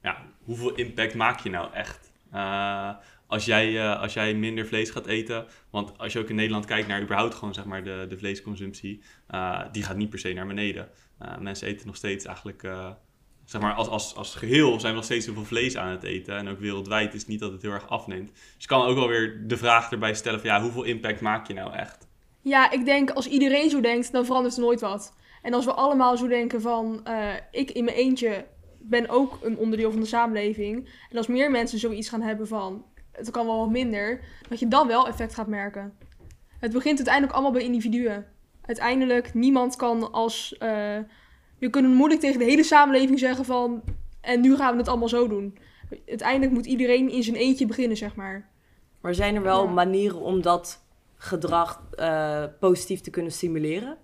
Ja, 0.03 0.27
hoeveel 0.45 0.75
impact 0.75 1.15
maak 1.15 1.41
je 1.41 1.50
nou 1.50 1.73
echt? 1.73 2.12
Als, 3.28 3.44
jij, 3.44 3.80
eh, 3.80 4.00
als 4.00 4.12
jij 4.12 4.34
minder 4.34 4.66
vlees 4.66 4.90
gaat 4.90 5.06
eten. 5.06 5.46
Want 5.70 5.98
als 5.98 6.12
je 6.12 6.19
ook 6.19 6.28
in 6.28 6.34
Nederland 6.34 6.64
kijkt 6.64 6.88
naar 6.88 7.02
überhaupt 7.02 7.34
gewoon 7.34 7.54
zeg 7.54 7.64
maar 7.64 7.84
de, 7.84 8.06
de 8.08 8.19
vleesconsumptie. 8.19 9.02
eh, 9.26 9.61
die 9.73 9.82
gaat 9.82 9.97
niet 9.97 10.11
per 10.11 10.18
se 10.18 10.32
naar 10.32 10.47
beneden. 10.47 10.88
Eh, 11.18 11.38
mensen 11.38 11.68
eten 11.68 11.87
nog 11.87 11.97
steeds 11.97 12.25
eigenlijk... 12.25 12.68
zeg 13.44 13.61
maar, 13.61 13.75
als, 13.75 13.88
als, 13.88 14.14
als 14.14 14.35
geheel 14.35 14.80
zijn 14.80 14.92
we 14.92 14.99
nog 14.99 15.04
steeds 15.04 15.25
heel 15.25 15.35
veel 15.35 15.44
vlees 15.44 15.76
aan 15.76 15.90
het 15.90 16.02
eten. 16.02 16.37
En 16.37 16.49
ook 16.49 16.58
wereldwijd 16.58 17.14
is 17.14 17.26
niet 17.26 17.40
dat 17.40 17.52
het 17.52 17.62
heel 17.62 17.70
erg 17.70 17.88
afneemt. 17.88 18.30
Dus 18.32 18.54
je 18.58 18.66
kan 18.66 18.87
ook 18.87 18.97
wel 18.97 19.08
weer 19.08 19.44
de 19.47 19.56
vraag 19.56 19.90
erbij 19.90 20.14
stellen 20.14 20.40
van 20.40 20.49
ja, 20.49 20.61
hoeveel 20.61 20.85
impact 20.85 21.20
maak 21.20 21.47
je 21.47 21.54
nou 21.54 21.73
echt? 21.73 22.08
Ja, 22.40 22.70
ik 22.70 22.85
denk 22.85 23.11
als 23.11 23.26
iedereen 23.28 23.70
zo 23.70 23.80
denkt, 23.80 24.12
dan 24.12 24.25
verandert 24.25 24.54
er 24.54 24.61
nooit 24.61 24.80
wat. 24.80 25.14
En 25.42 25.54
als 25.54 25.64
we 25.64 25.73
allemaal 25.73 26.16
zo 26.16 26.26
denken 26.26 26.61
van, 26.61 27.02
ik 27.50 27.70
in 27.70 27.85
mijn 27.85 27.97
eentje 27.97 28.44
ben 28.80 29.08
ook 29.08 29.38
een 29.42 29.58
onderdeel 29.58 29.90
van 29.90 30.00
de 30.00 30.06
samenleving. 30.06 30.88
En 31.11 31.16
als 31.16 31.26
meer 31.26 31.50
mensen 31.50 31.78
zoiets 31.78 32.08
gaan 32.08 32.23
hebben 32.23 32.47
van, 32.47 32.85
het 33.18 33.30
kan 33.30 33.46
wel 33.46 33.58
wat 33.58 33.70
minder, 33.70 34.20
dat 34.48 34.58
je 34.58 34.68
dan 34.68 34.87
wel 34.87 35.06
effect 35.08 35.34
gaat 35.34 35.46
merken. 35.46 35.92
Het 36.58 36.72
begint 36.72 36.96
uiteindelijk 36.96 37.34
allemaal 37.34 37.52
bij 37.52 37.62
individuen. 37.62 38.26
Uiteindelijk, 38.64 39.34
niemand 39.34 39.76
kan 39.76 40.12
als... 40.12 40.56
eh, 40.58 40.98
we 41.58 41.70
kunnen 41.70 41.90
moeilijk 41.90 42.20
tegen 42.20 42.38
de 42.38 42.44
hele 42.44 42.62
samenleving 42.64 43.18
zeggen 43.18 43.44
van, 43.44 43.82
en 44.20 44.40
nu 44.40 44.56
gaan 44.56 44.72
we 44.72 44.78
het 44.78 44.88
allemaal 44.88 45.08
zo 45.08 45.28
doen. 45.28 45.58
Uiteindelijk 46.06 46.52
moet 46.52 46.66
iedereen 46.66 47.10
in 47.10 47.22
zijn 47.22 47.37
eentje 47.37 47.66
beginnen, 47.66 47.96
zeg 47.96 48.14
maar. 48.14 48.48
Maar 49.00 49.14
zijn 49.14 49.34
er 49.34 49.42
wel 49.42 49.64
Ja. 49.64 49.70
manieren 49.70 50.20
om 50.20 50.42
dat 50.42 50.84
gedrag 51.16 51.82
eh, 51.94 52.44
positief 52.60 53.00
te 53.00 53.10
kunnen 53.10 53.32
stimuleren? 53.32 53.96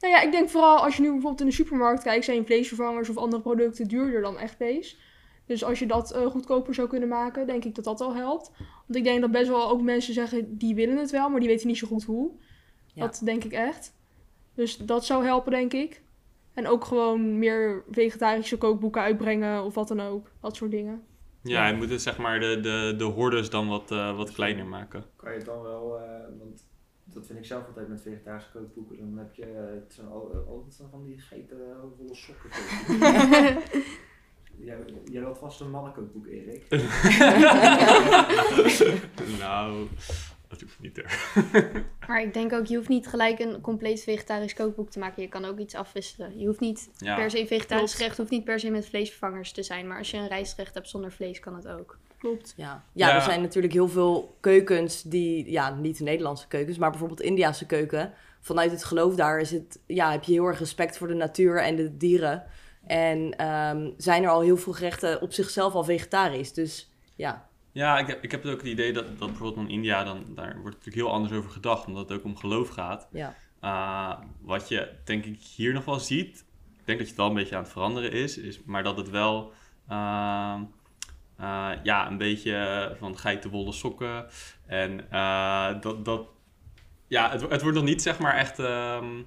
Nou 0.00 0.14
ja, 0.14 0.22
ik 0.22 0.32
denk 0.32 0.48
vooral 0.48 0.76
als 0.84 0.96
je 0.96 1.02
nu 1.02 1.08
bijvoorbeeld 1.08 1.40
in 1.40 1.46
de 1.46 1.52
supermarkt 1.52 2.02
kijkt, 2.02 2.24
zijn 2.24 2.46
vleesvervangers 2.46 3.08
of 3.08 3.16
andere 3.16 3.42
producten 3.42 3.88
duurder 3.88 4.20
dan 4.22 4.38
echt 4.38 4.54
vlees. 4.56 4.98
Dus 5.46 5.64
als 5.64 5.78
je 5.78 5.86
dat 5.86 6.12
eh, 6.12 6.26
goedkoper 6.26 6.74
zou 6.74 6.88
kunnen 6.88 7.08
maken, 7.08 7.46
denk 7.46 7.64
ik 7.64 7.74
dat 7.74 7.84
dat 7.84 8.00
al 8.00 8.14
helpt. 8.14 8.50
Want 8.58 8.96
ik 8.98 9.04
denk 9.04 9.20
dat 9.20 9.30
best 9.30 9.48
wel 9.48 9.68
ook 9.70 9.82
mensen 9.82 10.14
zeggen, 10.14 10.56
die 10.58 10.74
willen 10.74 10.96
het 10.96 11.10
wel, 11.10 11.28
maar 11.28 11.40
die 11.40 11.48
weten 11.48 11.66
niet 11.66 11.78
zo 11.78 11.86
goed 11.86 12.04
hoe. 12.04 12.30
Ja. 12.94 13.02
Dat 13.06 13.20
denk 13.24 13.44
ik 13.44 13.52
echt. 13.52 13.94
Dus 14.54 14.76
dat 14.76 15.04
zou 15.04 15.24
helpen, 15.24 15.52
denk 15.52 15.72
ik. 15.72 16.02
En 16.54 16.66
ook 16.68 16.84
gewoon 16.84 17.38
meer 17.38 17.84
vegetarische 17.90 18.58
kookboeken 18.58 19.02
uitbrengen 19.02 19.64
of 19.64 19.74
wat 19.74 19.88
dan 19.88 20.00
ook. 20.00 20.30
Dat 20.40 20.56
soort 20.56 20.70
dingen. 20.70 21.02
Ja, 21.42 21.66
je 21.68 21.76
moet 21.76 21.90
het 21.90 22.02
zeg 22.02 22.18
maar 22.18 22.40
de, 22.40 22.60
de, 22.60 22.94
de 22.98 23.04
hordes 23.04 23.50
dan 23.50 23.68
wat, 23.68 23.90
eh, 23.90 24.16
wat 24.16 24.32
kleiner 24.32 24.66
maken. 24.66 25.04
Kan 25.16 25.30
je 25.30 25.36
het 25.36 25.46
dan 25.46 25.62
wel, 25.62 25.98
eh, 25.98 26.04
want 26.38 26.66
dat 27.04 27.26
vind 27.26 27.38
ik 27.38 27.44
zelf 27.44 27.66
altijd 27.66 27.88
met 27.88 28.02
vegetarische 28.02 28.50
kookboeken. 28.52 28.96
Dan 28.98 29.18
heb 29.18 29.34
je 29.34 29.44
het 29.44 29.92
zijn 29.94 30.06
al- 30.06 30.44
altijd 30.48 30.82
van 30.90 31.04
die 31.04 31.20
scheten 31.20 31.58
volle 31.96 32.14
sokken. 32.14 32.50
Jij, 34.58 34.76
jij 35.04 35.22
had 35.22 35.38
vast 35.38 35.60
een 35.60 35.70
mannenkookboek, 35.70 36.26
Erik. 36.26 36.66
nou, 39.38 39.86
dat 40.48 40.60
hoeft 40.60 40.80
niet 40.80 40.96
hoor. 40.96 41.82
Maar 42.08 42.22
ik 42.22 42.34
denk 42.34 42.52
ook, 42.52 42.66
je 42.66 42.76
hoeft 42.76 42.88
niet 42.88 43.06
gelijk 43.06 43.38
een 43.38 43.60
compleet 43.60 44.02
vegetarisch 44.02 44.54
kookboek 44.54 44.90
te 44.90 44.98
maken. 44.98 45.22
Je 45.22 45.28
kan 45.28 45.44
ook 45.44 45.58
iets 45.58 45.74
afwisselen. 45.74 46.38
Je 46.38 46.46
hoeft 46.46 46.60
niet 46.60 46.90
Ja. 46.96 47.16
per 47.16 47.30
se 47.30 47.46
vegetarisch 47.46 47.68
Klopt. 47.84 47.94
gerecht, 47.96 48.16
hoeft 48.16 48.30
niet 48.30 48.44
per 48.44 48.60
se 48.60 48.70
met 48.70 48.86
vleesvervangers 48.88 49.52
te 49.52 49.62
zijn. 49.62 49.86
Maar 49.86 49.98
als 49.98 50.10
je 50.10 50.16
een 50.16 50.28
rijstgerecht 50.28 50.74
hebt 50.74 50.88
zonder 50.88 51.12
vlees, 51.12 51.40
kan 51.40 51.54
het 51.54 51.68
ook. 51.68 51.98
Klopt. 52.18 52.54
Ja. 52.56 52.84
ja, 52.92 53.08
Ja. 53.08 53.14
er 53.14 53.22
zijn 53.22 53.40
natuurlijk 53.42 53.72
heel 53.72 53.88
veel 53.88 54.36
keukens 54.40 55.02
die, 55.02 55.50
ja, 55.50 55.74
niet 55.74 55.98
de 55.98 56.04
Nederlandse 56.04 56.48
keukens, 56.48 56.78
maar 56.78 56.90
bijvoorbeeld 56.90 57.20
Indiase 57.20 57.66
keuken. 57.66 58.12
Vanuit 58.40 58.70
het 58.70 58.84
geloof 58.84 59.14
daar 59.14 59.40
is 59.40 59.50
het, 59.50 59.78
ja, 59.86 60.10
heb 60.10 60.22
je 60.24 60.32
heel 60.32 60.46
erg 60.46 60.58
respect 60.58 60.98
voor 60.98 61.08
de 61.08 61.14
natuur 61.14 61.62
en 61.62 61.76
de 61.76 61.96
dieren. 61.96 62.44
En 62.86 63.36
ehm, 63.36 63.90
zijn 63.96 64.22
er 64.22 64.28
al 64.28 64.40
heel 64.40 64.56
veel 64.56 64.72
gerechten 64.72 65.20
op 65.20 65.32
zichzelf 65.32 65.74
al 65.74 65.84
vegetarisch. 65.84 66.52
Dus 66.52 66.92
ja, 67.16 67.48
Ja, 67.72 67.98
ik, 67.98 68.06
heb- 68.06 68.22
ik 68.24 68.30
heb 68.30 68.44
ook 68.44 68.58
het 68.60 68.66
idee 68.70 68.92
dat, 68.92 69.18
dat 69.18 69.28
bijvoorbeeld 69.28 69.66
in 69.68 69.74
India, 69.74 70.04
dan, 70.04 70.24
daar 70.34 70.52
wordt 70.52 70.76
natuurlijk 70.76 70.94
heel 71.06 71.12
anders 71.12 71.32
over 71.32 71.50
gedacht, 71.50 71.86
omdat 71.86 72.08
het 72.08 72.18
ook 72.18 72.24
om 72.24 72.36
geloof 72.36 72.68
gaat. 72.68 73.08
ja. 73.12 73.34
Uh, 73.64 74.12
wat 74.40 74.68
je 74.68 74.88
denk 75.04 75.24
ik 75.24 75.40
hier 75.56 75.72
nog 75.72 75.84
wel 75.84 75.98
ziet, 76.00 76.44
ik 76.72 76.86
denk 76.86 76.98
dat 76.98 77.06
je 77.08 77.12
het 77.14 77.16
wel 77.16 77.26
een 77.26 77.34
beetje 77.34 77.56
aan 77.56 77.62
het 77.62 77.72
veranderen 77.72 78.12
is, 78.12 78.38
is 78.38 78.60
maar 78.64 78.82
dat 78.82 78.96
het 78.96 79.10
wel 79.10 79.52
uh, 79.90 80.54
uh, 81.40 81.70
ja, 81.82 82.06
een 82.10 82.18
beetje 82.18 82.96
van 82.98 83.18
geitenwolle 83.18 83.72
sokken 83.72 84.26
en 84.66 85.06
uh, 85.12 85.80
dat, 85.80 86.04
dat 86.04 86.26
ja, 87.06 87.30
het, 87.30 87.40
het 87.50 87.62
wordt 87.62 87.76
nog 87.76 87.86
niet 87.86 88.02
zeg 88.02 88.18
maar 88.18 88.34
echt 88.36 88.58
um, 88.58 89.26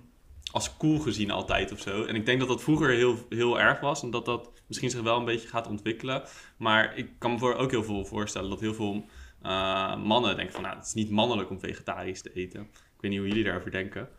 als 0.52 0.78
cool 0.78 1.00
gezien 1.00 1.32
altijd 1.32 1.72
of 1.72 1.80
zo. 1.80 2.04
En 2.04 2.16
ik 2.16 2.26
denk 2.26 2.40
dat 2.40 2.48
dat 2.48 2.64
vroeger 2.64 2.90
heel, 2.90 3.18
heel 3.30 3.60
erg 3.60 3.80
was 3.80 4.04
en 4.04 4.12
dat 4.12 4.26
dat 4.26 4.52
misschien 4.68 4.90
zich 4.90 5.02
wel 5.02 5.18
een 5.18 5.26
beetje 5.26 5.48
gaat 5.48 5.68
ontwikkelen. 5.68 6.24
Maar 6.58 6.98
ik 6.98 7.10
kan 7.18 7.32
me 7.32 7.38
voor 7.38 7.56
ook 7.56 7.72
heel 7.72 7.84
veel 7.84 8.06
voorstellen 8.06 8.50
dat 8.50 8.60
heel 8.60 8.74
veel 8.74 9.06
uh, 9.44 10.04
mannen 10.04 10.36
denken 10.36 10.54
van 10.54 10.64
nou, 10.64 10.76
het 10.76 10.86
is 10.86 10.94
niet 10.94 11.10
mannelijk 11.10 11.50
om 11.50 11.60
vegetarisch 11.60 12.22
te 12.22 12.34
eten. 12.34 12.62
Ik 12.62 13.02
weet 13.02 13.12
niet 13.12 13.20
hoe 13.20 13.30
jullie 13.30 13.44
daarover 13.44 13.72
denken. 13.72 14.10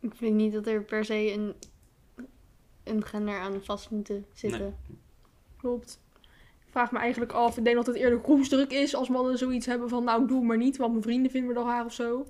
Ik 0.00 0.14
vind 0.14 0.34
niet 0.34 0.52
dat 0.52 0.66
er 0.66 0.82
per 0.82 1.04
se 1.04 1.32
een, 1.32 1.54
een 2.84 3.04
gender 3.04 3.38
aan 3.38 3.64
vast 3.64 3.90
moet 3.90 4.12
zitten. 4.32 4.60
Nee. 4.60 4.96
Klopt. 5.56 6.00
Ik 6.66 6.78
vraag 6.78 6.92
me 6.92 6.98
eigenlijk 6.98 7.32
af, 7.32 7.56
ik 7.56 7.64
denk 7.64 7.76
dat 7.76 7.86
het 7.86 7.96
eerder 7.96 8.20
groepsdruk 8.22 8.70
is 8.70 8.94
als 8.94 9.08
mannen 9.08 9.38
zoiets 9.38 9.66
hebben 9.66 9.88
van 9.88 10.04
nou 10.04 10.26
doe 10.26 10.44
maar 10.44 10.56
niet, 10.56 10.76
want 10.76 10.90
mijn 10.90 11.02
vrienden 11.02 11.30
vinden 11.30 11.48
me 11.48 11.54
dan 11.54 11.66
haar 11.66 11.84
of 11.84 11.92
zo. 11.92 12.26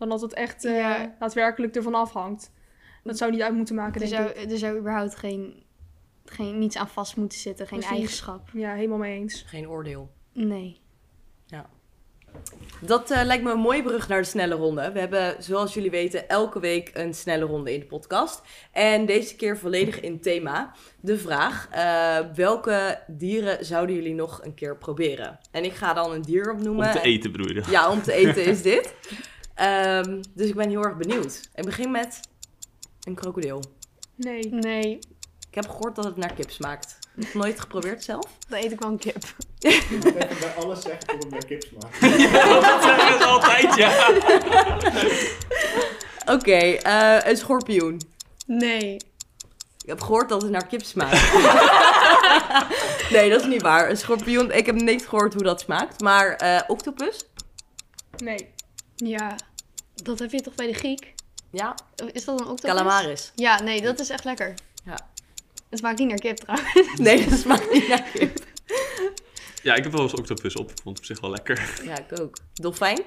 Dan 0.00 0.08
dat 0.08 0.20
het 0.20 0.32
echt 0.34 0.64
uh, 0.64 0.76
Ja. 0.76 1.14
daadwerkelijk 1.18 1.74
ervan 1.76 1.94
afhangt. 1.94 2.52
Dat 3.04 3.18
zou 3.18 3.30
niet 3.30 3.42
uit 3.42 3.54
moeten 3.54 3.74
maken, 3.74 4.00
Er 4.02 4.08
denk 4.08 4.22
zou, 4.22 4.38
ik. 4.44 4.50
er 4.50 4.58
zou 4.58 4.78
überhaupt 4.78 5.16
geen, 5.16 5.62
geen, 6.24 6.58
niets 6.58 6.76
aan 6.76 6.88
vast 6.88 7.16
moeten 7.16 7.38
zitten, 7.38 7.66
geen 7.66 7.78
Precies. 7.78 7.96
eigenschap. 7.96 8.48
Ja, 8.52 8.74
helemaal 8.74 8.98
mee 8.98 9.18
eens. 9.18 9.44
geen 9.46 9.68
oordeel. 9.68 10.10
Nee. 10.32 10.80
Dat 12.80 13.10
eh, 13.10 13.24
lijkt 13.24 13.44
me 13.44 13.50
een 13.50 13.58
mooie 13.58 13.82
brug 13.82 14.08
naar 14.08 14.20
de 14.20 14.26
snelle 14.28 14.54
ronde. 14.54 14.92
We 14.92 14.98
hebben, 14.98 15.42
zoals 15.42 15.74
jullie 15.74 15.90
weten, 15.90 16.28
elke 16.28 16.60
week 16.60 16.90
een 16.94 17.14
snelle 17.14 17.44
ronde 17.44 17.72
in 17.74 17.80
de 17.80 17.86
podcast. 17.86 18.42
En 18.72 19.06
deze 19.06 19.36
keer 19.36 19.58
volledig 19.58 20.00
in 20.00 20.20
thema. 20.20 20.72
De 21.00 21.18
vraag, 21.18 21.68
eh, 21.70 22.18
welke 22.34 22.98
dieren 23.06 23.64
zouden 23.64 23.94
jullie 23.94 24.14
nog 24.14 24.44
een 24.44 24.54
keer 24.54 24.76
proberen? 24.76 25.38
En 25.50 25.64
ik 25.64 25.72
ga 25.72 25.92
dan 25.94 26.12
een 26.12 26.22
dier 26.22 26.52
opnoemen. 26.52 26.86
Om 26.86 26.92
te 26.92 27.00
eten 27.00 27.32
je? 27.32 27.62
Ja, 27.70 27.90
om 27.90 28.02
te 28.02 28.12
eten 28.12 28.44
is 28.44 28.62
dit. 28.72 28.94
Ehm, 29.60 30.22
dus 30.34 30.48
ik 30.48 30.54
ben 30.54 30.68
heel 30.68 30.82
erg 30.84 30.96
benieuwd. 30.96 31.40
Ik 31.54 31.64
begin 31.64 31.90
met 31.90 32.20
een 33.04 33.14
krokodil. 33.14 33.62
Nee. 34.14 34.48
Nee, 34.50 34.98
Ik 35.48 35.54
heb 35.54 35.68
gehoord 35.68 35.96
dat 35.96 36.04
het 36.04 36.16
naar 36.16 36.32
kip 36.32 36.50
smaakt. 36.50 36.98
Nog 37.14 37.34
nooit 37.34 37.60
geprobeerd 37.60 38.04
zelf? 38.04 38.26
dan 38.48 38.58
eet 38.58 38.72
ik 38.72 38.80
wel 38.80 38.90
een 38.90 38.98
kip. 38.98 39.16
Ik 39.58 39.86
moet 39.90 40.04
even 40.04 40.38
bij 40.40 40.54
alles 40.58 40.82
zeggen 40.82 41.06
tot 41.06 41.22
het 41.22 41.30
naar 41.30 41.44
kip 41.44 41.62
smaakt. 41.62 42.00
Ja, 42.20 42.60
dat 42.60 42.82
zeggen 42.82 43.18
ze 43.18 43.24
altijd, 43.24 43.74
ja. 43.74 44.08
Oké, 46.34 46.58
eh, 46.58 47.30
een 47.30 47.36
schorpioen. 47.36 48.00
Nee. 48.46 48.94
Ik 49.82 49.88
heb 49.88 50.00
gehoord 50.00 50.28
dat 50.28 50.42
het 50.42 50.50
naar 50.50 50.66
kip 50.66 50.82
smaakt. 50.84 51.32
nee, 53.14 53.30
dat 53.30 53.40
is 53.40 53.46
niet 53.46 53.62
waar. 53.62 53.90
Een 53.90 53.96
schorpioen, 53.96 54.52
ik 54.52 54.66
heb 54.66 54.74
niet 54.74 55.08
gehoord 55.08 55.34
hoe 55.34 55.42
dat 55.42 55.60
smaakt. 55.60 56.00
Maar 56.00 56.36
eh, 56.36 56.60
octopus? 56.66 57.24
Nee. 58.16 58.48
Ja, 58.96 59.36
dat 60.02 60.18
heb 60.18 60.30
je 60.32 60.40
toch 60.40 60.54
bij 60.54 60.66
de 60.66 60.72
Griek? 60.74 61.14
Ja, 61.50 61.74
Is 62.12 62.24
dat 62.24 62.40
een 62.40 62.46
octopus? 62.46 62.70
calamaris. 62.70 63.32
Ja, 63.34 63.62
nee, 63.62 63.80
dat 63.80 63.98
is 64.00 64.08
echt 64.08 64.24
lekker. 64.24 64.54
Ja. 64.84 65.08
Het 65.70 65.78
smaakt 65.78 65.98
niet 65.98 66.08
naar 66.08 66.18
kip 66.18 66.36
trouwens. 66.36 66.72
Nee, 66.98 67.28
dat 67.28 67.38
smaakt 67.38 67.72
niet 67.72 67.88
naar 67.88 68.02
kip. 68.12 68.38
Ja, 69.62 69.74
ik 69.74 69.82
heb 69.82 69.92
wel 69.92 70.02
eens 70.02 70.14
octopus 70.14 70.56
op. 70.56 70.70
Ik 70.70 70.76
vond 70.82 70.88
het 70.88 70.98
op 70.98 71.04
zich 71.04 71.20
wel 71.20 71.30
lekker. 71.30 71.80
Ja, 71.84 71.98
ik 71.98 72.20
ook. 72.20 72.36
Dolfijn? 72.54 73.02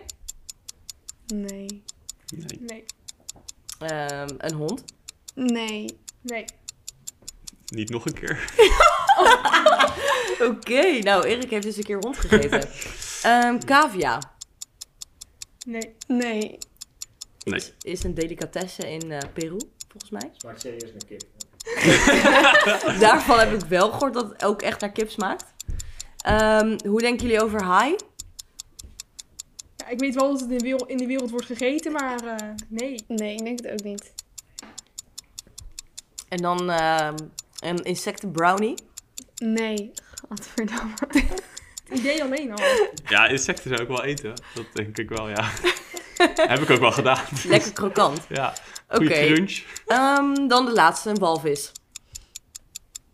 Nee. 1.27 1.83
Nee. 2.35 2.59
Nee. 2.59 2.83
Ehm, 3.79 4.29
een 4.37 4.53
hond? 4.53 4.83
Nee. 5.35 5.97
Nee. 6.21 6.45
Niet 7.65 7.89
nog 7.89 8.05
een 8.05 8.13
keer. 8.13 8.53
Oké, 10.49 10.99
nou 10.99 11.25
Erik 11.27 11.49
heeft 11.49 11.63
dus 11.63 11.77
een 11.77 11.83
keer 11.83 11.97
hond 11.99 12.17
gegeten. 12.17 12.69
Ehm 13.23 13.59
cavia 13.59 14.31
Nee. 15.65 15.95
Nee. 16.07 16.57
Nee. 17.43 17.61
is 17.81 18.03
een 18.03 18.13
delicatesse 18.13 18.91
in 18.91 19.11
eh, 19.11 19.19
Peru, 19.33 19.57
volgens 19.87 20.11
mij. 20.11 20.31
Smaakt 20.37 20.61
serieus 20.61 20.91
naar 20.91 21.05
kip. 21.07 21.23
Daarvan 23.05 23.39
heb 23.39 23.53
ik 23.53 23.67
wel 23.67 23.91
gehoord 23.91 24.13
dat 24.13 24.29
het 24.29 24.45
ook 24.45 24.61
echt 24.61 24.81
naar 24.81 24.91
kip 24.91 25.09
smaakt. 25.09 25.45
Ehm, 26.17 26.77
hoe 26.87 27.01
denken 27.01 27.27
jullie 27.27 27.43
over 27.43 27.63
haai? 27.63 27.95
Ja, 29.75 29.87
ik 29.87 29.99
weet 29.99 30.15
wel 30.15 30.31
dat 30.31 30.39
het 30.39 30.49
in 30.49 30.57
de 30.57 30.63
wereld, 30.63 30.89
in 30.89 30.97
de 30.97 31.05
wereld 31.05 31.29
wordt 31.29 31.45
gegeten, 31.45 31.91
maar 31.91 32.25
eh, 32.25 32.49
nee. 32.67 33.03
Nee, 33.07 33.33
ik 33.33 33.43
denk 33.43 33.59
het 33.59 33.71
ook 33.71 33.83
niet. 33.83 34.13
En 36.29 36.37
dan 36.37 36.69
ehm, 36.69 37.15
een 37.59 37.83
insecten 37.83 38.31
brownie. 38.31 38.75
Nee. 39.35 39.91
Godverdamme. 40.27 40.93
Het 41.89 41.99
idee 41.99 42.23
alleen 42.23 42.51
al. 42.51 42.63
Ja, 43.09 43.27
insecten 43.27 43.69
zou 43.69 43.81
ik 43.81 43.87
wel 43.87 44.03
eten. 44.03 44.33
Dat 44.53 44.65
denk 44.73 44.97
ik 44.97 45.09
wel, 45.09 45.29
ja. 45.29 45.51
heb 46.51 46.59
ik 46.59 46.69
ook 46.69 46.79
wel 46.79 46.91
gedaan. 46.91 47.25
Lekker 47.47 47.73
krokant. 47.73 48.25
Ja, 48.29 48.53
Oké. 48.89 49.05
crunch. 49.05 49.63
Ehm, 49.87 50.47
dan 50.47 50.65
de 50.65 50.71
laatste, 50.71 51.09
een 51.09 51.19
walvis. 51.19 51.71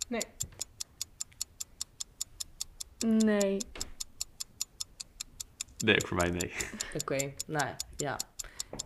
Nee. 0.07 0.21
Nee. 2.99 3.57
Nee, 5.77 5.95
ook 5.95 6.07
voor 6.07 6.17
mij 6.17 6.29
nee. 6.29 6.51
Oké, 7.01 7.33
nou 7.47 7.67
ja. 7.97 8.17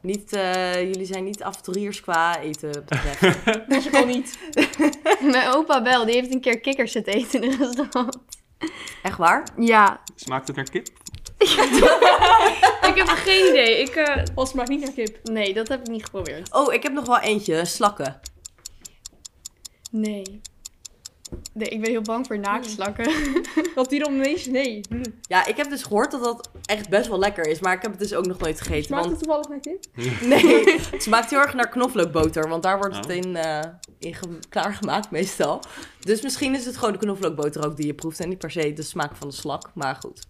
Niet, 0.02 0.34
eh, 0.34 0.82
jullie 0.82 1.06
zijn 1.06 1.24
niet 1.24 1.44
avonturiers 1.44 2.02
qua 2.02 2.40
eten 2.40 2.72
betreft. 2.72 3.46
Dat 3.70 3.94
al 3.94 4.06
niet. 4.06 4.38
Mijn 5.22 5.50
opa 5.50 5.84
wel, 5.84 6.06
die 6.06 6.16
heeft 6.16 6.34
een 6.34 6.42
keer 6.42 6.60
kikkers 6.60 6.92
zitten 6.92 7.14
eten 7.14 7.42
in 7.44 7.52
een 7.52 7.58
restaurant. 7.58 8.18
Echt 9.04 9.18
waar? 9.18 9.48
Ja. 9.58 10.02
Smaakt 10.16 10.48
het 10.48 10.56
naar 10.56 10.70
kip? 10.70 10.88
Ik 12.88 12.94
heb 12.96 13.08
geen 13.08 13.48
idee. 13.50 13.80
Ik, 13.82 13.96
eh, 13.96 14.46
smaakt 14.46 14.70
niet 14.70 14.80
naar 14.82 14.92
kip. 14.92 15.18
Nee, 15.24 15.54
dat 15.54 15.68
heb 15.68 15.80
ik 15.80 15.88
niet 15.88 16.04
geprobeerd. 16.04 16.54
Oh, 16.54 16.74
ik 16.74 16.84
heb 16.84 16.94
nog 16.94 17.06
wel 17.06 17.20
eentje. 17.20 17.66
Slakken. 17.66 18.20
Nee. 19.92 20.42
Nee, 21.54 21.70
ik 21.70 21.82
ben 21.82 21.90
heel 21.90 22.02
bang 22.02 22.28
voor 22.28 22.40
naaktslakken. 22.40 23.12
Dat 23.76 23.90
die 23.90 24.00
dan 24.00 24.14
ineens, 24.14 24.46
nee. 24.46 24.82
Ja, 25.22 25.46
ik 25.46 25.58
heb 25.58 25.70
dus 25.70 25.84
gehoord 25.84 26.12
dat 26.12 26.24
dat 26.24 26.50
echt 26.66 26.90
best 26.90 27.08
wel 27.08 27.20
lekker 27.20 27.48
is. 27.48 27.60
Maar 27.60 27.74
ik 27.74 27.82
heb 27.82 27.92
het 27.92 28.00
dus 28.00 28.14
ook 28.14 28.26
nog 28.26 28.38
nooit 28.38 28.62
gegeten. 28.62 28.84
Smaakt 28.84 29.06
het 29.10 29.20
toevallig 29.20 29.48
naar 29.48 29.60
kip? 29.60 29.84
nee, 30.32 30.64
het 30.92 31.04
smaakt 31.04 31.30
heel 31.30 31.40
erg 31.40 31.54
naar 31.54 31.70
knoflookboter. 31.70 32.50
Want 32.50 32.64
daar 32.64 32.78
wordt 32.78 32.96
het 32.96 33.06
Oh. 33.06 33.12
in, 33.12 33.36
eh, 33.36 33.60
in 34.00 34.14
ge- 34.14 34.40
klaargemaakt 34.50 35.12
meestal. 35.12 35.62
Dus 36.00 36.22
misschien 36.22 36.56
is 36.56 36.66
het 36.66 36.78
gewoon 36.78 36.94
de 36.94 37.00
knoflookboter 37.00 37.66
ook 37.66 37.78
die 37.78 37.86
je 37.86 37.94
proeft. 37.94 38.20
En 38.20 38.30
niet 38.30 38.38
per 38.40 38.52
se 38.52 38.74
de 38.74 38.82
smaak 38.84 39.16
van 39.16 39.28
de 39.30 39.36
slak. 39.36 39.72
Maar 39.74 39.96
goed. 39.96 40.22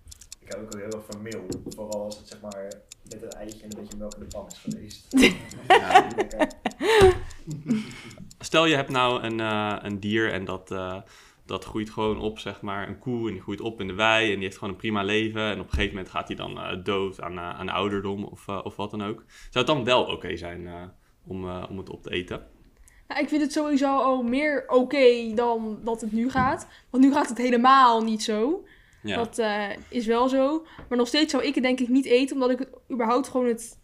Ik 0.46 0.52
hou 0.52 0.64
ook 0.64 0.72
wel 0.72 0.82
heel 0.82 0.92
erg 0.92 1.06
van 1.10 1.22
meel. 1.22 1.46
Vooral 1.66 2.04
als 2.04 2.18
het 2.18 2.28
zeg 2.28 2.42
maar 2.42 2.74
met 3.10 3.22
een 3.22 3.30
eitje 3.30 3.64
en 3.64 3.70
een 3.72 3.82
beetje 3.82 3.98
melk 3.98 4.14
in 4.14 4.20
de 4.20 4.26
pan 4.26 4.48
is 4.48 4.58
geweest. 4.58 5.08
Ja. 5.68 6.08
Lekker. 6.16 6.48
Stel 8.40 8.66
je 8.66 8.76
hebt 8.76 8.90
nou 8.90 9.24
een, 9.24 9.40
eh, 9.40 9.78
een 9.82 10.00
dier 10.00 10.32
en 10.32 10.46
dat, 10.46 10.72
eh, 10.72 11.02
dat 11.46 11.66
groeit 11.66 11.90
gewoon 11.90 12.20
op, 12.20 12.40
zeg 12.40 12.62
maar, 12.62 12.88
een 12.88 13.00
koe 13.00 13.28
en 13.28 13.34
die 13.34 13.42
groeit 13.42 13.62
op 13.62 13.80
in 13.80 13.88
de 13.88 13.94
wei 13.94 14.28
en 14.28 14.34
die 14.34 14.44
heeft 14.44 14.58
gewoon 14.58 14.74
een 14.74 14.80
prima 14.80 15.04
leven 15.04 15.42
en 15.42 15.60
op 15.60 15.66
een 15.66 15.74
gegeven 15.74 15.96
moment 15.96 16.10
gaat 16.10 16.28
hij 16.28 16.36
dan 16.38 16.60
eh, 16.60 16.84
dood 16.84 17.22
aan, 17.22 17.40
aan 17.40 17.70
ouderdom 17.70 18.24
of, 18.24 18.48
of 18.48 18.76
wat 18.76 18.92
dan 18.92 19.04
ook. 19.04 19.24
Zou 19.28 19.66
het 19.66 19.76
dan 19.76 19.84
wel 19.84 20.04
oké 20.04 20.38
zijn 20.38 20.68
eh, 20.68 20.84
om, 21.28 21.48
eh, 21.48 21.64
om 21.70 21.78
het 21.78 21.90
op 21.90 22.04
te 22.04 22.12
eten? 22.12 22.48
Ja, 23.08 23.18
ik 23.18 23.30
vind 23.30 23.42
het 23.42 23.52
sowieso 23.52 23.98
al 23.98 24.24
meer 24.24 24.64
oké 24.68 25.34
dan 25.36 25.80
dat 25.84 26.02
het 26.02 26.12
nu 26.12 26.30
gaat. 26.30 26.68
Want 26.90 27.04
nu 27.04 27.14
gaat 27.14 27.30
het 27.30 27.38
helemaal 27.38 28.04
niet 28.04 28.24
zo. 28.24 28.66
Ja. 29.04 29.16
Dat 29.16 29.38
eh, 29.38 29.70
is 29.90 30.06
wel 30.06 30.30
zo. 30.30 30.66
Maar 30.90 30.98
nog 30.98 31.08
steeds 31.08 31.32
zou 31.32 31.44
ik 31.44 31.54
het 31.56 31.64
denk 31.64 31.80
ik 31.80 31.88
niet 31.88 32.06
eten. 32.06 32.36
Omdat 32.36 32.50
ik 32.50 32.60
het 32.60 32.70
überhaupt 32.92 33.28
gewoon 33.28 33.48
het, 33.48 33.80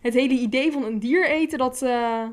het 0.00 0.14
hele 0.14 0.34
idee 0.34 0.72
van 0.72 0.84
een 0.84 0.98
dier 0.98 1.28
eten, 1.28 1.58
dat, 1.58 1.82
eh, 1.82 2.26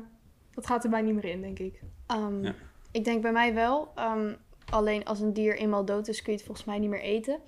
dat 0.54 0.66
gaat 0.66 0.84
er 0.84 0.90
bij 0.90 1.02
niet 1.02 1.14
meer 1.14 1.24
in, 1.24 1.40
denk 1.40 1.58
ik. 1.58 1.80
Ehm, 2.06 2.44
Ja. 2.44 2.54
Ik 2.92 3.04
denk 3.04 3.22
bij 3.22 3.32
mij 3.32 3.54
wel. 3.54 3.92
Ehm, 3.94 4.32
Alleen 4.70 5.04
als 5.04 5.20
een 5.20 5.32
dier 5.32 5.56
eenmaal 5.56 5.84
dood 5.84 6.08
is, 6.08 6.22
kun 6.22 6.32
je 6.32 6.38
het 6.38 6.46
volgens 6.46 6.66
mij 6.66 6.78
niet 6.78 6.90
meer 6.90 7.00
eten. 7.00 7.40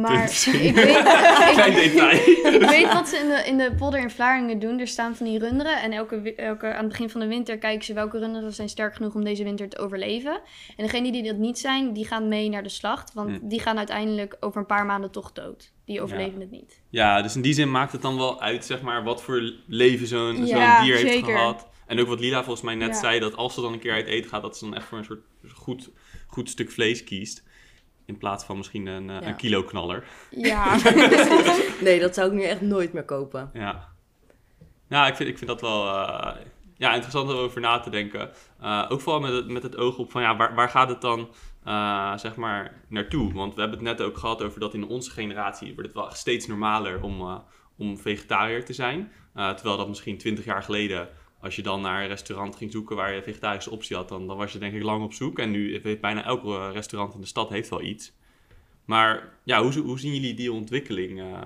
Maar 0.00 0.24
ik 0.24 0.74
weet, 0.74 1.02
Klein 1.54 1.68
ik, 1.72 1.92
detail. 1.92 2.16
ik 2.54 2.68
weet 2.68 2.92
wat 2.92 3.08
ze 3.08 3.16
in 3.16 3.28
de, 3.28 3.42
in 3.46 3.58
de 3.58 3.74
polder 3.78 4.00
in 4.00 4.10
Vlaardingen 4.10 4.58
doen. 4.58 4.78
Er 4.78 4.86
staan 4.88 5.16
van 5.16 5.26
die 5.26 5.38
runderen. 5.38 5.80
En 5.82 5.92
elke, 5.92 6.34
elke, 6.34 6.66
aan 6.66 6.78
het 6.78 6.88
begin 6.88 7.10
van 7.10 7.20
de 7.20 7.26
winter 7.26 7.58
kijken 7.58 7.84
ze 7.84 7.92
welke 7.94 8.18
runderen 8.18 8.52
zijn 8.52 8.68
sterk 8.68 8.94
genoeg 8.94 9.14
om 9.14 9.24
deze 9.24 9.44
winter 9.44 9.68
te 9.68 9.78
overleven. 9.78 10.40
En 10.76 10.84
degenen 10.84 11.12
die 11.12 11.22
dat 11.22 11.36
niet 11.36 11.58
zijn, 11.58 11.92
die 11.92 12.06
gaan 12.06 12.28
mee 12.28 12.48
naar 12.48 12.62
de 12.62 12.68
slacht. 12.68 13.12
Want 13.14 13.30
Hm. 13.40 13.48
die 13.48 13.60
gaan 13.60 13.78
uiteindelijk 13.78 14.36
over 14.40 14.60
een 14.60 14.66
paar 14.66 14.86
maanden 14.86 15.10
toch 15.10 15.32
dood. 15.32 15.72
Die 15.84 16.00
overleven 16.02 16.40
het 16.40 16.50
niet. 16.50 16.80
Ja, 16.88 17.22
dus 17.22 17.36
in 17.36 17.42
die 17.42 17.54
zin 17.54 17.70
maakt 17.70 17.92
het 17.92 18.02
dan 18.02 18.16
wel 18.16 18.40
uit, 18.40 18.64
zeg 18.64 18.80
maar, 18.82 19.04
wat 19.04 19.22
voor 19.22 19.52
leven 19.66 20.06
zo'n 20.06 20.36
zo'n 20.36 20.46
dier 20.82 20.96
heeft 20.96 21.00
zeker. 21.12 21.32
gehad. 21.36 21.68
En 21.86 22.00
ook 22.00 22.06
wat 22.08 22.20
Lila 22.20 22.38
volgens 22.42 22.64
mij 22.64 22.74
net 22.74 22.88
Ja. 22.88 23.00
zei, 23.00 23.18
dat 23.20 23.36
als 23.36 23.54
ze 23.54 23.60
dan 23.60 23.72
een 23.72 23.78
keer 23.78 23.92
uit 23.92 24.06
eten 24.06 24.30
gaat, 24.30 24.42
dat 24.42 24.58
ze 24.58 24.64
dan 24.64 24.74
echt 24.74 24.86
voor 24.86 24.98
een 24.98 25.04
soort 25.04 25.20
goed, 25.54 25.90
goed 26.26 26.48
stuk 26.50 26.70
vlees 26.70 27.04
kiest. 27.04 27.46
In 28.08 28.18
plaats 28.18 28.44
van 28.44 28.56
misschien 28.56 28.86
een, 28.86 29.10
eh, 29.10 29.20
Ja. 29.20 29.26
een 29.26 29.36
kilo 29.36 29.62
knaller. 29.62 30.04
Ja. 30.30 30.76
Nee, 31.80 32.00
dat 32.00 32.14
zou 32.14 32.28
ik 32.28 32.34
nu 32.34 32.42
echt 32.42 32.60
nooit 32.60 32.92
meer 32.92 33.04
kopen. 33.04 33.50
Ja. 33.52 33.88
Ja, 34.88 35.06
ik 35.06 35.16
vind, 35.16 35.28
ik 35.28 35.38
vind 35.38 35.50
dat 35.50 35.60
wel 35.60 35.86
eh, 35.88 36.36
ja, 36.76 36.92
interessant 36.92 37.30
om 37.30 37.36
over 37.36 37.60
na 37.60 37.80
te 37.80 37.90
denken. 37.90 38.30
Eh, 38.60 38.86
ook 38.88 39.00
vooral 39.00 39.20
met 39.20 39.32
het, 39.32 39.48
met 39.48 39.62
het 39.62 39.76
oog 39.76 39.98
op 39.98 40.10
van 40.10 40.22
ja, 40.22 40.36
waar, 40.36 40.54
waar 40.54 40.68
gaat 40.68 40.88
het 40.88 41.00
dan 41.00 41.28
eh, 41.64 42.16
zeg 42.16 42.36
maar 42.36 42.80
naartoe? 42.88 43.32
Want 43.32 43.54
we 43.54 43.60
hebben 43.60 43.78
het 43.78 43.88
net 43.98 44.06
ook 44.06 44.18
gehad 44.18 44.42
over 44.42 44.60
dat 44.60 44.74
in 44.74 44.86
onze 44.86 45.10
generatie 45.10 45.74
wordt 45.74 45.86
het 45.88 45.96
wel 45.96 46.10
steeds 46.12 46.46
normaler 46.46 47.02
om, 47.02 47.20
eh, 47.20 47.36
om 47.78 47.98
vegetariër 47.98 48.64
te 48.64 48.72
zijn. 48.72 49.12
Eh, 49.34 49.50
terwijl 49.50 49.76
dat 49.76 49.88
misschien 49.88 50.18
20 50.18 50.44
jaar 50.44 50.62
geleden, 50.62 51.08
als 51.40 51.56
je 51.56 51.62
dan 51.62 51.80
naar 51.80 52.02
een 52.02 52.08
restaurant 52.08 52.56
ging 52.56 52.72
zoeken 52.72 52.96
waar 52.96 53.14
je 53.14 53.22
vegetarische 53.22 53.70
optie 53.70 53.96
had, 53.96 54.08
dan, 54.08 54.26
dan 54.26 54.36
was 54.36 54.52
je 54.52 54.58
denk 54.58 54.74
ik 54.74 54.82
lang 54.82 55.04
op 55.04 55.12
zoek. 55.12 55.38
En 55.38 55.50
nu 55.50 55.80
heeft 55.82 56.00
bijna 56.00 56.24
elk 56.24 56.44
eh, 56.44 56.70
restaurant 56.72 57.14
in 57.14 57.20
de 57.20 57.26
stad 57.26 57.48
heeft 57.48 57.68
wel 57.68 57.82
iets. 57.82 58.12
Maar 58.84 59.32
ja, 59.42 59.62
hoe, 59.62 59.78
hoe 59.78 59.98
zien 59.98 60.14
jullie 60.14 60.34
die 60.34 60.52
ontwikkeling? 60.52 61.20
eh? 61.20 61.40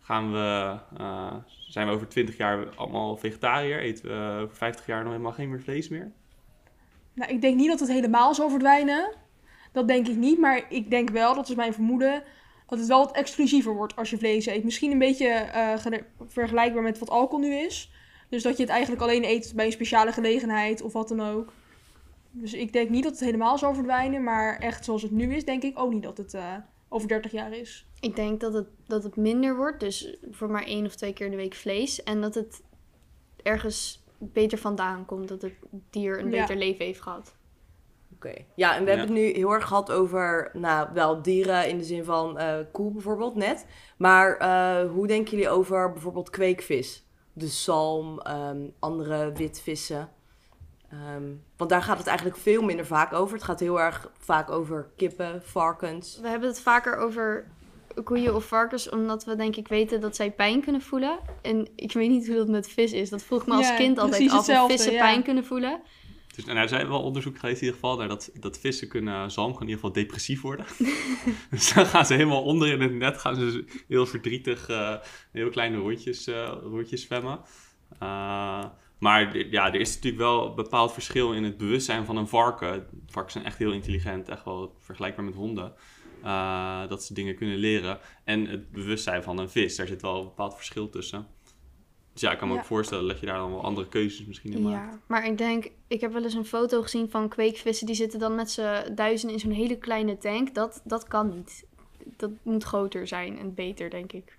gaan 0.00 0.32
we, 0.32 0.78
eh, 0.96 1.34
zijn 1.68 1.86
we 1.86 1.92
over 1.92 2.08
20 2.08 2.36
jaar 2.36 2.76
allemaal 2.76 3.16
vegetariër? 3.16 3.80
Eten 3.80 4.08
we 4.08 4.42
over 4.42 4.56
50 4.56 4.86
jaar 4.86 5.02
nog 5.02 5.12
helemaal 5.12 5.32
geen 5.32 5.50
meer 5.50 5.60
vlees 5.60 5.88
meer? 5.88 6.12
Nou, 7.12 7.32
ik 7.32 7.40
denk 7.40 7.56
niet 7.56 7.68
dat 7.68 7.80
het 7.80 7.88
helemaal 7.88 8.34
zal 8.34 8.50
verdwijnen. 8.50 9.14
Dat 9.72 9.88
denk 9.88 10.08
ik 10.08 10.16
niet, 10.16 10.38
maar 10.38 10.66
ik 10.68 10.90
denk 10.90 11.10
wel, 11.10 11.34
dat 11.34 11.48
is 11.48 11.54
mijn 11.54 11.72
vermoeden, 11.72 12.22
dat 12.66 12.78
het 12.78 12.88
wel 12.88 13.04
wat 13.04 13.16
exclusiever 13.16 13.74
wordt 13.74 13.96
als 13.96 14.10
je 14.10 14.18
vlees 14.18 14.46
eet. 14.46 14.64
Misschien 14.64 14.90
een 14.90 14.98
beetje 14.98 15.48
vergelijkbaar 16.26 16.82
met 16.82 16.98
wat 16.98 17.10
alcohol 17.10 17.44
nu 17.44 17.54
is. 17.54 17.90
Dus 18.28 18.42
dat 18.42 18.56
je 18.56 18.62
het 18.62 18.72
eigenlijk 18.72 19.02
alleen 19.02 19.24
eet 19.24 19.52
bij 19.56 19.66
een 19.66 19.72
speciale 19.72 20.12
gelegenheid 20.12 20.82
of 20.82 20.92
wat 20.92 21.08
dan 21.08 21.20
ook. 21.20 21.52
Dus 22.30 22.54
ik 22.54 22.72
denk 22.72 22.90
niet 22.90 23.02
dat 23.02 23.12
het 23.12 23.20
helemaal 23.20 23.58
zal 23.58 23.74
verdwijnen, 23.74 24.22
maar 24.22 24.58
echt 24.58 24.84
zoals 24.84 25.02
het 25.02 25.10
nu 25.10 25.34
is, 25.34 25.44
denk 25.44 25.62
ik 25.62 25.78
ook 25.78 25.92
niet 25.92 26.02
dat 26.02 26.16
het 26.16 26.34
eh, 26.34 26.54
over 26.88 27.08
30 27.08 27.32
jaar 27.32 27.52
is. 27.52 27.86
Ik 28.00 28.16
denk 28.16 28.40
dat 28.40 28.52
het, 28.52 28.66
dat 28.86 29.02
het 29.02 29.16
minder 29.16 29.56
wordt. 29.56 29.80
Dus 29.80 30.16
voor 30.30 30.50
maar 30.50 30.64
één 30.64 30.86
of 30.86 30.94
twee 30.94 31.12
keer 31.12 31.24
in 31.26 31.30
de 31.32 31.36
week 31.38 31.54
vlees. 31.54 32.02
En 32.02 32.20
dat 32.20 32.34
het 32.34 32.62
ergens 33.42 34.04
beter 34.18 34.58
vandaan 34.58 35.04
komt. 35.04 35.28
Dat 35.28 35.42
het 35.42 35.52
dier 35.90 36.18
een 36.20 36.30
Ja. 36.30 36.40
beter 36.40 36.56
leven 36.56 36.84
heeft 36.84 37.00
gehad. 37.00 37.34
Oké. 38.14 38.34
Ja, 38.54 38.76
en 38.76 38.84
we 38.84 38.90
Ja. 38.90 38.96
hebben 38.96 39.14
het 39.16 39.24
nu 39.24 39.32
heel 39.32 39.52
erg 39.52 39.66
gehad 39.66 39.92
over, 39.92 40.50
nou, 40.52 40.88
wel 40.94 41.22
dieren 41.22 41.68
in 41.68 41.78
de 41.78 41.84
zin 41.84 42.04
van 42.04 42.38
eh 42.38 42.58
koe 42.72 42.92
bijvoorbeeld 42.92 43.34
net. 43.34 43.66
Maar 43.98 44.36
eh, 44.36 44.90
hoe 44.90 45.06
denken 45.06 45.30
jullie 45.30 45.48
over 45.48 45.92
bijvoorbeeld 45.92 46.30
kweekvis? 46.30 47.05
De 47.38 47.46
zalm, 47.46 48.20
ehm, 48.20 48.66
andere 48.78 49.32
witvissen. 49.32 50.08
Ehm, 50.90 51.24
want 51.56 51.70
daar 51.70 51.82
gaat 51.82 51.98
het 51.98 52.06
eigenlijk 52.06 52.38
veel 52.38 52.62
minder 52.62 52.86
vaak 52.86 53.12
over. 53.12 53.34
Het 53.34 53.44
gaat 53.44 53.60
heel 53.60 53.80
erg 53.80 54.10
vaak 54.18 54.50
over 54.50 54.90
kippen, 54.96 55.42
varkens. 55.44 56.18
We 56.20 56.28
hebben 56.28 56.48
het 56.48 56.60
vaker 56.60 56.96
over 56.96 57.46
koeien 58.04 58.34
of 58.34 58.44
varkens. 58.44 58.88
Omdat 58.88 59.24
we 59.24 59.36
denk 59.36 59.56
ik 59.56 59.68
weten 59.68 60.00
dat 60.00 60.16
zij 60.16 60.30
pijn 60.30 60.62
kunnen 60.62 60.80
voelen. 60.80 61.18
En 61.42 61.68
ik 61.74 61.92
weet 61.92 62.10
niet 62.10 62.26
hoe 62.26 62.36
dat 62.36 62.48
met 62.48 62.68
vis 62.68 62.92
is. 62.92 63.10
Dat 63.10 63.22
vroeg 63.22 63.46
me 63.46 63.54
als 63.54 63.68
Ja, 63.68 63.76
kind 63.76 63.98
altijd 63.98 64.30
af. 64.30 64.48
Of 64.48 64.66
vissen 64.66 64.92
ja. 64.92 65.00
pijn 65.00 65.22
kunnen 65.22 65.44
voelen. 65.44 65.80
Dus, 66.36 66.44
nou, 66.44 66.58
er 66.58 66.68
zijn 66.68 66.88
wel 66.88 67.02
onderzoek 67.02 67.38
geweest 67.38 67.60
in 67.60 67.66
ieder 67.66 67.80
geval 67.80 67.96
naar 67.96 68.08
dat, 68.08 68.30
dat 68.40 68.58
vissen 68.58 68.88
kunnen, 68.88 69.30
zalm 69.30 69.52
kan 69.52 69.62
in 69.62 69.68
ieder 69.68 69.84
geval 69.84 70.02
depressief 70.02 70.40
worden. 70.40 70.66
dus 71.50 71.72
dan 71.72 71.86
gaan 71.86 72.06
ze 72.06 72.14
helemaal 72.14 72.42
onder 72.42 72.68
in 72.68 72.80
het 72.80 72.92
net, 72.92 73.18
gaan 73.18 73.34
ze 73.34 73.64
heel 73.88 74.06
verdrietig 74.06 74.68
eh, 74.68 74.94
heel 75.32 75.50
kleine 75.50 75.76
rondjes, 75.76 76.26
eh, 76.26 76.52
rondjes 76.62 77.02
zwemmen. 77.02 77.40
Eh, 77.98 78.64
maar 78.98 79.36
ja, 79.36 79.66
er 79.66 79.80
is 79.80 79.94
natuurlijk 79.94 80.22
wel 80.22 80.48
een 80.48 80.54
bepaald 80.54 80.92
verschil 80.92 81.32
in 81.32 81.44
het 81.44 81.56
bewustzijn 81.56 82.04
van 82.04 82.16
een 82.16 82.28
varken. 82.28 82.86
Varkens 83.06 83.32
zijn 83.32 83.44
echt 83.44 83.58
heel 83.58 83.72
intelligent, 83.72 84.28
echt 84.28 84.44
wel 84.44 84.76
vergelijkbaar 84.80 85.24
met 85.24 85.34
honden. 85.34 85.74
Eh, 86.22 86.88
dat 86.88 87.04
ze 87.04 87.14
dingen 87.14 87.36
kunnen 87.36 87.56
leren. 87.56 87.98
En 88.24 88.46
het 88.46 88.70
bewustzijn 88.70 89.22
van 89.22 89.38
een 89.38 89.50
vis, 89.50 89.76
daar 89.76 89.86
zit 89.86 90.02
wel 90.02 90.18
een 90.18 90.24
bepaald 90.24 90.54
verschil 90.54 90.88
tussen. 90.88 91.26
Dus 92.16 92.24
ja, 92.24 92.32
ik 92.32 92.38
kan 92.38 92.48
me 92.48 92.54
Ja. 92.54 92.60
ook 92.60 92.66
voorstellen 92.66 93.08
dat 93.08 93.20
je 93.20 93.26
daar 93.26 93.36
dan 93.38 93.50
wel 93.50 93.62
andere 93.62 93.88
keuzes 93.88 94.26
misschien 94.26 94.52
in 94.52 94.62
maakt. 94.62 94.92
Ja, 94.92 94.98
maar 95.06 95.26
ik 95.26 95.38
denk, 95.38 95.70
ik 95.86 96.00
heb 96.00 96.12
wel 96.12 96.22
eens 96.22 96.34
een 96.34 96.44
foto 96.44 96.82
gezien 96.82 97.10
van 97.10 97.28
kweekvissen. 97.28 97.86
Die 97.86 97.94
zitten 97.94 98.18
dan 98.18 98.34
met 98.34 98.50
z'n 98.50 98.94
duizenden 98.94 99.36
in 99.36 99.42
zo'n 99.42 99.50
hele 99.50 99.78
kleine 99.78 100.18
tank. 100.18 100.54
Dat, 100.54 100.80
dat 100.84 101.08
kan 101.08 101.28
niet. 101.28 101.64
Dat 102.16 102.30
moet 102.42 102.64
groter 102.64 103.06
zijn 103.06 103.38
en 103.38 103.54
beter, 103.54 103.90
denk 103.90 104.12
ik. 104.12 104.38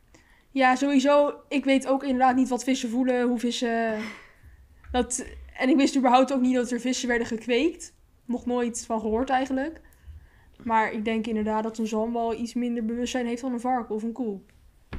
Ja, 0.52 0.76
sowieso. 0.76 1.34
Ik 1.50 1.66
weet 1.66 1.88
ook 1.88 2.04
inderdaad 2.04 2.36
niet 2.36 2.50
wat 2.50 2.63
vissen 2.63 2.90
voelen, 2.90 3.28
hoe 3.28 3.40
vissen. 3.40 4.00
Dat... 4.92 5.26
En 5.58 5.70
ik 5.70 5.76
wist 5.76 5.98
überhaupt 5.98 6.34
ook 6.34 6.42
niet 6.42 6.56
dat 6.56 6.72
er 6.72 6.80
vissen 6.80 7.08
werden 7.08 7.28
gekweekt. 7.28 7.94
Nog 8.26 8.46
nooit 8.46 8.84
van 8.86 9.00
gehoord 9.00 9.30
eigenlijk. 9.30 9.82
Maar 10.63 10.92
ik 10.92 11.06
denk 11.06 11.28
inderdaad 11.28 11.63
dat 11.63 11.78
een 11.78 11.88
zalm 11.88 12.13
wel 12.13 12.34
iets 12.34 12.54
minder 12.54 12.86
bewustzijn 12.86 13.26
heeft 13.26 13.42
dan 13.42 13.54
een 13.54 13.60
varken 13.60 13.96
of 13.96 14.04
een 14.04 14.12
koe. 14.12 14.40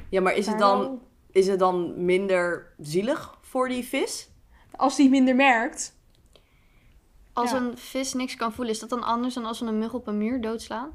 Ja, 0.09 0.21
maar 0.21 0.35
is 0.35 0.47
het 0.47 0.59
dan, 0.59 1.01
is 1.31 1.47
het 1.47 1.59
dan 1.59 2.05
minder 2.05 2.73
zielig 2.79 3.37
voor 3.41 3.67
die 3.69 3.83
vis? 3.83 4.29
Als 4.71 4.95
die 4.95 5.09
minder 5.09 5.35
merkt. 5.35 5.97
Als 7.33 7.51
Ja. 7.51 7.57
een 7.57 7.77
vis 7.77 8.13
niks 8.13 8.35
kan 8.35 8.53
voelen, 8.53 8.73
is 8.73 8.79
dat 8.79 8.89
dan 8.89 9.03
anders 9.03 9.33
dan 9.33 9.45
als 9.45 9.59
we 9.59 9.65
een 9.65 9.79
mug 9.79 9.93
op 9.93 10.07
een 10.07 10.17
muur 10.17 10.41
doodslaan? 10.41 10.89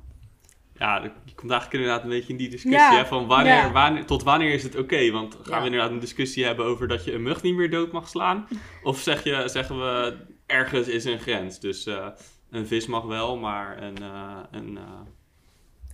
Ja, 0.79 1.03
je 1.03 1.35
komt 1.35 1.51
eigenlijk 1.51 1.73
inderdaad 1.73 2.03
een 2.03 2.09
beetje 2.09 2.33
in 2.33 2.38
die 2.38 2.49
discussie. 2.49 2.81
Ja, 2.81 2.97
Hè, 2.97 3.07
van 3.07 3.27
wanneer, 3.27 3.55
ja. 3.55 3.73
wanneer, 3.73 4.07
tot 4.07 4.23
wanneer 4.23 4.53
is 4.53 4.62
het 4.62 4.77
oké? 4.77 5.11
Want 5.11 5.35
gaan 5.35 5.53
Ja. 5.53 5.59
we 5.59 5.64
inderdaad 5.64 5.90
een 5.90 5.99
discussie 5.99 6.44
hebben 6.44 6.66
over 6.66 6.88
dat 6.88 7.05
je 7.05 7.12
een 7.12 7.23
mug 7.23 7.42
niet 7.42 7.55
meer 7.55 7.70
dood 7.70 7.92
mag 7.92 8.09
slaan? 8.09 8.47
Of 8.83 8.99
zeg 8.99 9.25
je, 9.25 9.42
zeggen 9.49 9.79
we 9.79 10.16
ergens 10.47 10.88
is 10.88 11.05
een 11.05 11.18
grens? 11.18 11.61
Dus 11.61 11.87
eh, 11.87 12.07
een 12.51 12.66
vis 12.66 12.87
mag 12.87 13.05
wel, 13.05 13.37
maar 13.37 13.83
een, 13.83 13.99
eh, 14.03 14.38
een, 14.51 14.77
eh, 14.77 14.83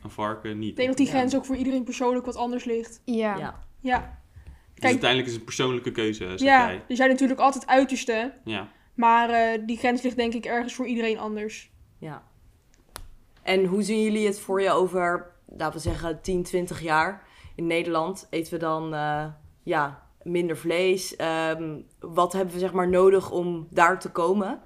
een 0.03 0.11
varken 0.11 0.59
niet. 0.59 0.71
Ik 0.71 0.77
denk 0.77 0.89
dat 0.89 0.97
die 0.97 1.07
Ja. 1.07 1.13
grens 1.13 1.37
ook 1.37 1.45
voor 1.45 1.57
iedereen 1.57 1.85
persoonlijk 1.85 2.27
wat 2.27 2.37
anders 2.37 2.65
ligt. 2.65 3.03
Ja. 3.05 3.63
Ja. 3.81 4.20
Dus 4.81 4.91
uiteindelijk 4.91 5.29
is 5.29 5.33
het 5.33 5.41
een 5.41 5.47
persoonlijke 5.47 5.93
keuze, 5.93 6.25
zeg 6.29 6.39
ja 6.39 6.67
jij. 6.67 6.85
er 6.89 6.97
zijn 6.97 7.11
natuurlijk 7.11 7.41
altijd 7.41 7.67
uitersten. 7.67 8.33
Ja. 8.45 8.69
Maar 8.95 9.31
eh, 9.31 9.61
die 9.67 9.79
grens 9.79 10.03
ligt 10.03 10.17
denk 10.17 10.35
ik 10.35 10.45
ergens 10.45 10.75
voor 10.75 10.87
iedereen 10.87 11.19
anders. 11.19 11.71
Ja. 11.99 12.23
En 13.43 13.65
hoe 13.65 13.83
zien 13.83 14.03
jullie 14.03 14.27
het 14.27 14.41
voor 14.41 14.63
je 14.63 14.71
over, 14.71 15.33
laten 15.57 15.83
we 15.83 15.89
zeggen, 15.89 16.21
10, 16.21 16.43
20 16.43 16.81
jaar? 16.83 17.27
In 17.55 17.67
Nederland 17.67 18.27
eten 18.31 18.53
we 18.53 18.59
dan 18.59 18.95
eh, 18.95 19.27
ja, 19.63 20.07
minder 20.23 20.57
vlees. 20.57 21.17
Ehm, 21.17 21.81
wat 21.99 22.33
hebben 22.33 22.55
we 22.55 22.61
zeg 22.61 22.73
maar 22.73 22.89
nodig 22.89 23.31
om 23.31 23.67
daar 23.71 24.01
te 24.01 24.11
komen? 24.11 24.61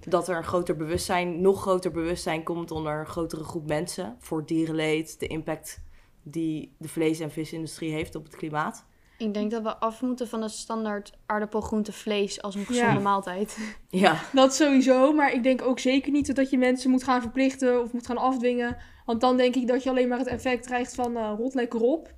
Dat 0.00 0.28
er 0.28 0.36
een 0.36 0.44
groter 0.44 0.76
bewustzijn, 0.76 1.40
nog 1.40 1.60
groter 1.60 1.90
bewustzijn 1.90 2.42
komt 2.42 2.70
onder 2.70 2.98
een 2.98 3.06
grotere 3.06 3.44
groep 3.44 3.66
mensen. 3.66 4.16
Voor 4.18 4.46
dierenleed, 4.46 5.20
de 5.20 5.26
impact 5.26 5.84
die 6.22 6.74
de 6.78 6.88
vlees- 6.88 7.20
en 7.20 7.30
visindustrie 7.30 7.92
heeft 7.92 8.14
op 8.14 8.24
het 8.24 8.36
klimaat. 8.36 8.86
Ik 9.18 9.34
denk 9.34 9.50
dat 9.50 9.62
we 9.62 9.76
af 9.76 10.02
moeten 10.02 10.28
van 10.28 10.40
de 10.40 10.48
standaard 10.48 11.12
aardappel, 11.26 11.60
groente, 11.60 11.92
vlees 11.92 12.42
als 12.42 12.54
een 12.54 12.64
gezonde 12.66 12.92
Ja. 12.94 12.98
maaltijd. 13.00 13.58
Ja, 13.88 14.20
Dat 14.32 14.54
sowieso, 14.54 15.12
maar 15.12 15.32
ik 15.32 15.42
denk 15.42 15.62
ook 15.62 15.78
zeker 15.78 16.12
niet 16.12 16.34
dat 16.36 16.50
je 16.50 16.58
mensen 16.58 16.90
moet 16.90 17.04
gaan 17.04 17.20
verplichten 17.20 17.82
of 17.82 17.92
moet 17.92 18.06
gaan 18.06 18.16
afdwingen. 18.18 18.76
Want 19.04 19.20
dan 19.20 19.36
denk 19.36 19.54
ik 19.54 19.66
dat 19.66 19.82
je 19.82 19.90
alleen 19.90 20.08
maar 20.08 20.18
het 20.18 20.26
effect 20.26 20.66
krijgt 20.66 20.94
van 20.94 21.16
eh, 21.16 21.32
rot 21.36 21.54
lekker 21.54 21.80
op. 21.80 22.12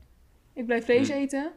Ik 0.54 0.66
blijf 0.66 0.84
vlees 0.84 1.08
Hmm. 1.08 1.18
eten. 1.18 1.50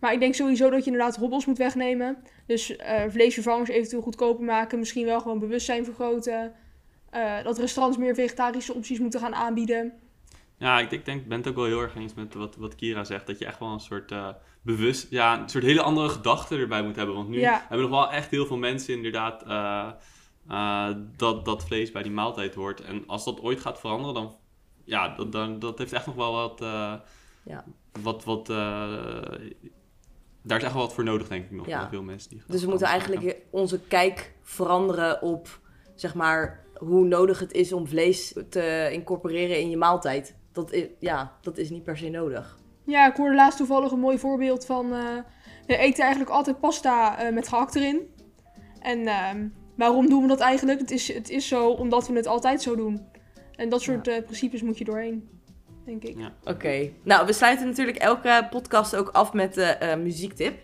Maar 0.00 0.12
ik 0.12 0.20
denk 0.20 0.34
sowieso 0.34 0.70
dat 0.70 0.84
je 0.84 0.90
inderdaad 0.90 1.16
hobbels 1.16 1.46
moet 1.46 1.58
wegnemen. 1.58 2.16
Dus 2.46 2.76
eh, 2.76 3.02
vleesvervangers 3.08 3.68
eventueel 3.68 4.02
goedkoper 4.02 4.44
maken. 4.44 4.78
Misschien 4.78 5.04
wel 5.06 5.20
gewoon 5.20 5.38
bewustzijn 5.38 5.84
vergroten. 5.84 6.52
Eh, 7.10 7.42
dat 7.44 7.58
restaurants 7.58 7.98
meer 7.98 8.14
vegetarische 8.14 8.74
opties 8.74 8.98
moeten 8.98 9.20
gaan 9.20 9.34
aanbieden. 9.34 9.92
Ja, 10.56 10.78
ik 10.80 10.90
denk, 10.90 11.04
denk, 11.04 11.26
ben 11.26 11.38
het 11.38 11.48
ook 11.48 11.54
wel 11.54 11.64
heel 11.64 11.80
erg 11.80 11.96
eens 11.96 12.14
met 12.14 12.34
wat, 12.34 12.56
wat 12.56 12.74
Kira 12.74 13.04
zegt. 13.04 13.26
Dat 13.26 13.38
je 13.38 13.46
echt 13.46 13.58
wel 13.58 13.68
een 13.72 13.80
soort 13.80 14.12
eh, 14.12 14.28
bewust, 14.62 15.06
ja, 15.10 15.40
een 15.40 15.48
soort 15.48 15.64
hele 15.64 15.82
andere 15.82 16.08
gedachte 16.08 16.56
erbij 16.56 16.82
moet 16.82 16.96
hebben. 16.96 17.14
Want 17.14 17.28
nu 17.28 17.40
Ja. 17.40 17.64
hebben 17.68 17.90
nog 17.90 18.00
wel 18.00 18.10
echt 18.12 18.30
heel 18.30 18.46
veel 18.46 18.56
mensen 18.56 18.94
inderdaad 18.94 19.42
eh, 19.42 19.88
eh, 20.48 20.96
dat, 21.16 21.44
dat 21.44 21.64
vlees 21.64 21.92
bij 21.92 22.02
die 22.02 22.12
maaltijd 22.12 22.54
hoort. 22.54 22.80
En 22.80 23.04
als 23.06 23.24
dat 23.24 23.40
ooit 23.40 23.60
gaat 23.60 23.80
veranderen, 23.80 24.14
dan, 24.14 24.36
ja, 24.84 25.08
dat, 25.08 25.32
dan, 25.32 25.58
dat 25.58 25.78
heeft 25.78 25.92
echt 25.92 26.06
nog 26.06 26.14
wel 26.14 26.32
wat, 26.32 26.60
eh, 26.60 26.94
Ja. 27.42 27.64
wat, 28.02 28.24
wat, 28.24 28.50
eh, 28.50 28.56
daar 30.42 30.58
is 30.58 30.64
echt 30.64 30.72
wel 30.72 30.82
wat 30.82 30.94
voor 30.94 31.04
nodig 31.04 31.28
denk 31.28 31.44
ik 31.44 31.50
nog. 31.50 31.66
Ja. 31.66 31.80
voor 31.80 31.88
veel 31.88 32.02
mensen 32.02 32.30
die 32.30 32.42
dus 32.46 32.62
we 32.62 32.68
moeten 32.68 32.86
gaan 32.88 32.98
eigenlijk 33.00 33.36
onze 33.50 33.80
kijk 33.80 34.34
veranderen 34.42 35.22
op 35.22 35.60
zeg 35.94 36.14
maar, 36.14 36.64
hoe 36.78 37.04
nodig 37.04 37.38
het 37.38 37.52
is 37.52 37.72
om 37.72 37.86
vlees 37.86 38.34
te 38.50 38.88
incorporeren 38.92 39.60
in 39.60 39.70
je 39.70 39.76
maaltijd. 39.76 40.36
Dat 40.52 40.72
is, 40.72 40.86
ja, 40.98 41.36
dat 41.40 41.58
is 41.58 41.70
niet 41.70 41.84
per 41.84 41.96
se 41.96 42.08
nodig. 42.08 42.57
Ja, 42.88 43.08
ik 43.10 43.16
hoorde 43.16 43.34
laatst 43.34 43.58
toevallig 43.58 43.92
een 43.92 43.98
mooi 44.00 44.18
voorbeeld 44.18 44.66
van... 44.66 44.92
eh, 44.92 45.00
we 45.66 45.76
eten 45.76 46.00
eigenlijk 46.02 46.30
altijd 46.34 46.60
pasta 46.60 47.18
eh, 47.18 47.32
met 47.32 47.48
gehakt 47.48 47.74
erin. 47.74 48.00
En 48.80 49.06
ehm, 49.06 49.46
waarom 49.76 50.08
doen 50.08 50.22
we 50.22 50.28
dat 50.28 50.40
eigenlijk? 50.40 50.80
Het 50.80 50.90
is, 50.90 51.12
het 51.12 51.30
is 51.30 51.48
zo 51.48 51.68
omdat 51.68 52.08
we 52.08 52.14
het 52.14 52.26
altijd 52.26 52.62
zo 52.62 52.76
doen. 52.76 53.06
En 53.56 53.68
dat 53.68 53.82
soort 53.82 54.08
eh, 54.08 54.22
principes 54.22 54.62
moet 54.62 54.78
je 54.78 54.84
doorheen, 54.84 55.28
denk 55.84 56.02
ik. 56.02 56.18
Ja. 56.18 56.32
Oké. 56.44 56.90
Nou, 57.02 57.26
we 57.26 57.32
sluiten 57.32 57.66
natuurlijk 57.66 57.96
elke 57.96 58.46
podcast 58.50 58.96
ook 58.96 59.08
af 59.08 59.32
met 59.32 59.54
de 59.54 59.62
eh, 59.64 59.96
muziektip. 59.96 60.58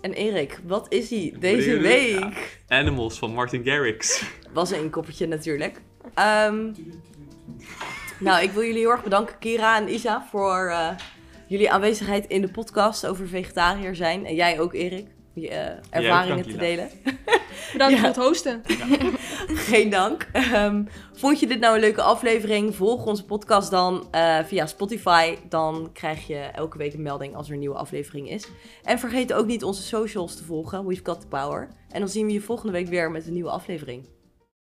En 0.00 0.12
Erik, 0.12 0.60
wat 0.66 0.86
is 0.92 1.08
die 1.08 1.38
deze 1.38 1.70
Ja. 1.70 1.80
week? 1.80 2.60
Animals 2.68 3.18
van 3.18 3.32
Martin 3.34 3.64
Garrix. 3.64 4.30
Was 4.52 4.70
een 4.70 4.80
inkoppertje 4.80 5.26
natuurlijk. 5.26 5.80
Ehm, 6.14 6.72
nou, 8.20 8.42
ik 8.42 8.50
wil 8.50 8.62
jullie 8.62 8.78
heel 8.80 8.90
erg 8.90 9.02
bedanken, 9.02 9.38
Kira 9.38 9.76
en 9.76 9.92
Isa, 9.94 10.26
voor 10.30 10.66
eh, 10.68 10.88
jullie 11.46 11.70
aanwezigheid 11.70 12.26
in 12.26 12.40
de 12.40 12.48
podcast 12.48 13.06
over 13.06 13.28
vegetariër 13.28 13.96
zijn. 13.96 14.26
En 14.26 14.34
jij 14.34 14.60
ook, 14.60 14.74
Erik, 14.74 15.06
je 15.34 15.48
eh, 15.48 15.70
ervaringen 15.90 16.44
te 16.46 16.56
delen. 16.56 16.88
Bedankt 17.72 17.94
Ja. 17.94 17.98
voor 17.98 18.08
het 18.08 18.16
hosten. 18.16 18.62
Geen 19.70 19.90
dank. 19.90 20.28
Ehm, 20.32 20.84
vond 21.12 21.40
je 21.40 21.46
dit 21.46 21.60
nou 21.60 21.74
een 21.74 21.80
leuke 21.80 22.02
aflevering? 22.02 22.74
Volg 22.76 23.06
onze 23.06 23.24
podcast 23.24 23.70
dan 23.70 24.08
eh, 24.10 24.38
via 24.44 24.66
Spotify. 24.66 25.34
Dan 25.48 25.90
krijg 25.92 26.26
je 26.26 26.36
elke 26.36 26.78
week 26.78 26.94
een 26.94 27.02
melding 27.02 27.34
als 27.36 27.46
er 27.46 27.52
een 27.52 27.58
nieuwe 27.58 27.76
aflevering 27.76 28.30
is. 28.30 28.48
En 28.82 28.98
vergeet 28.98 29.32
ook 29.32 29.46
niet 29.46 29.64
onze 29.64 29.82
socials 29.82 30.36
te 30.36 30.44
volgen. 30.44 30.86
We've 30.86 31.04
got 31.04 31.20
the 31.20 31.26
power. 31.26 31.68
En 31.88 32.00
dan 32.00 32.08
zien 32.08 32.26
we 32.26 32.32
je 32.32 32.40
volgende 32.40 32.72
week 32.72 32.88
weer 32.88 33.10
met 33.10 33.26
een 33.26 33.32
nieuwe 33.32 33.50
aflevering. 33.50 34.08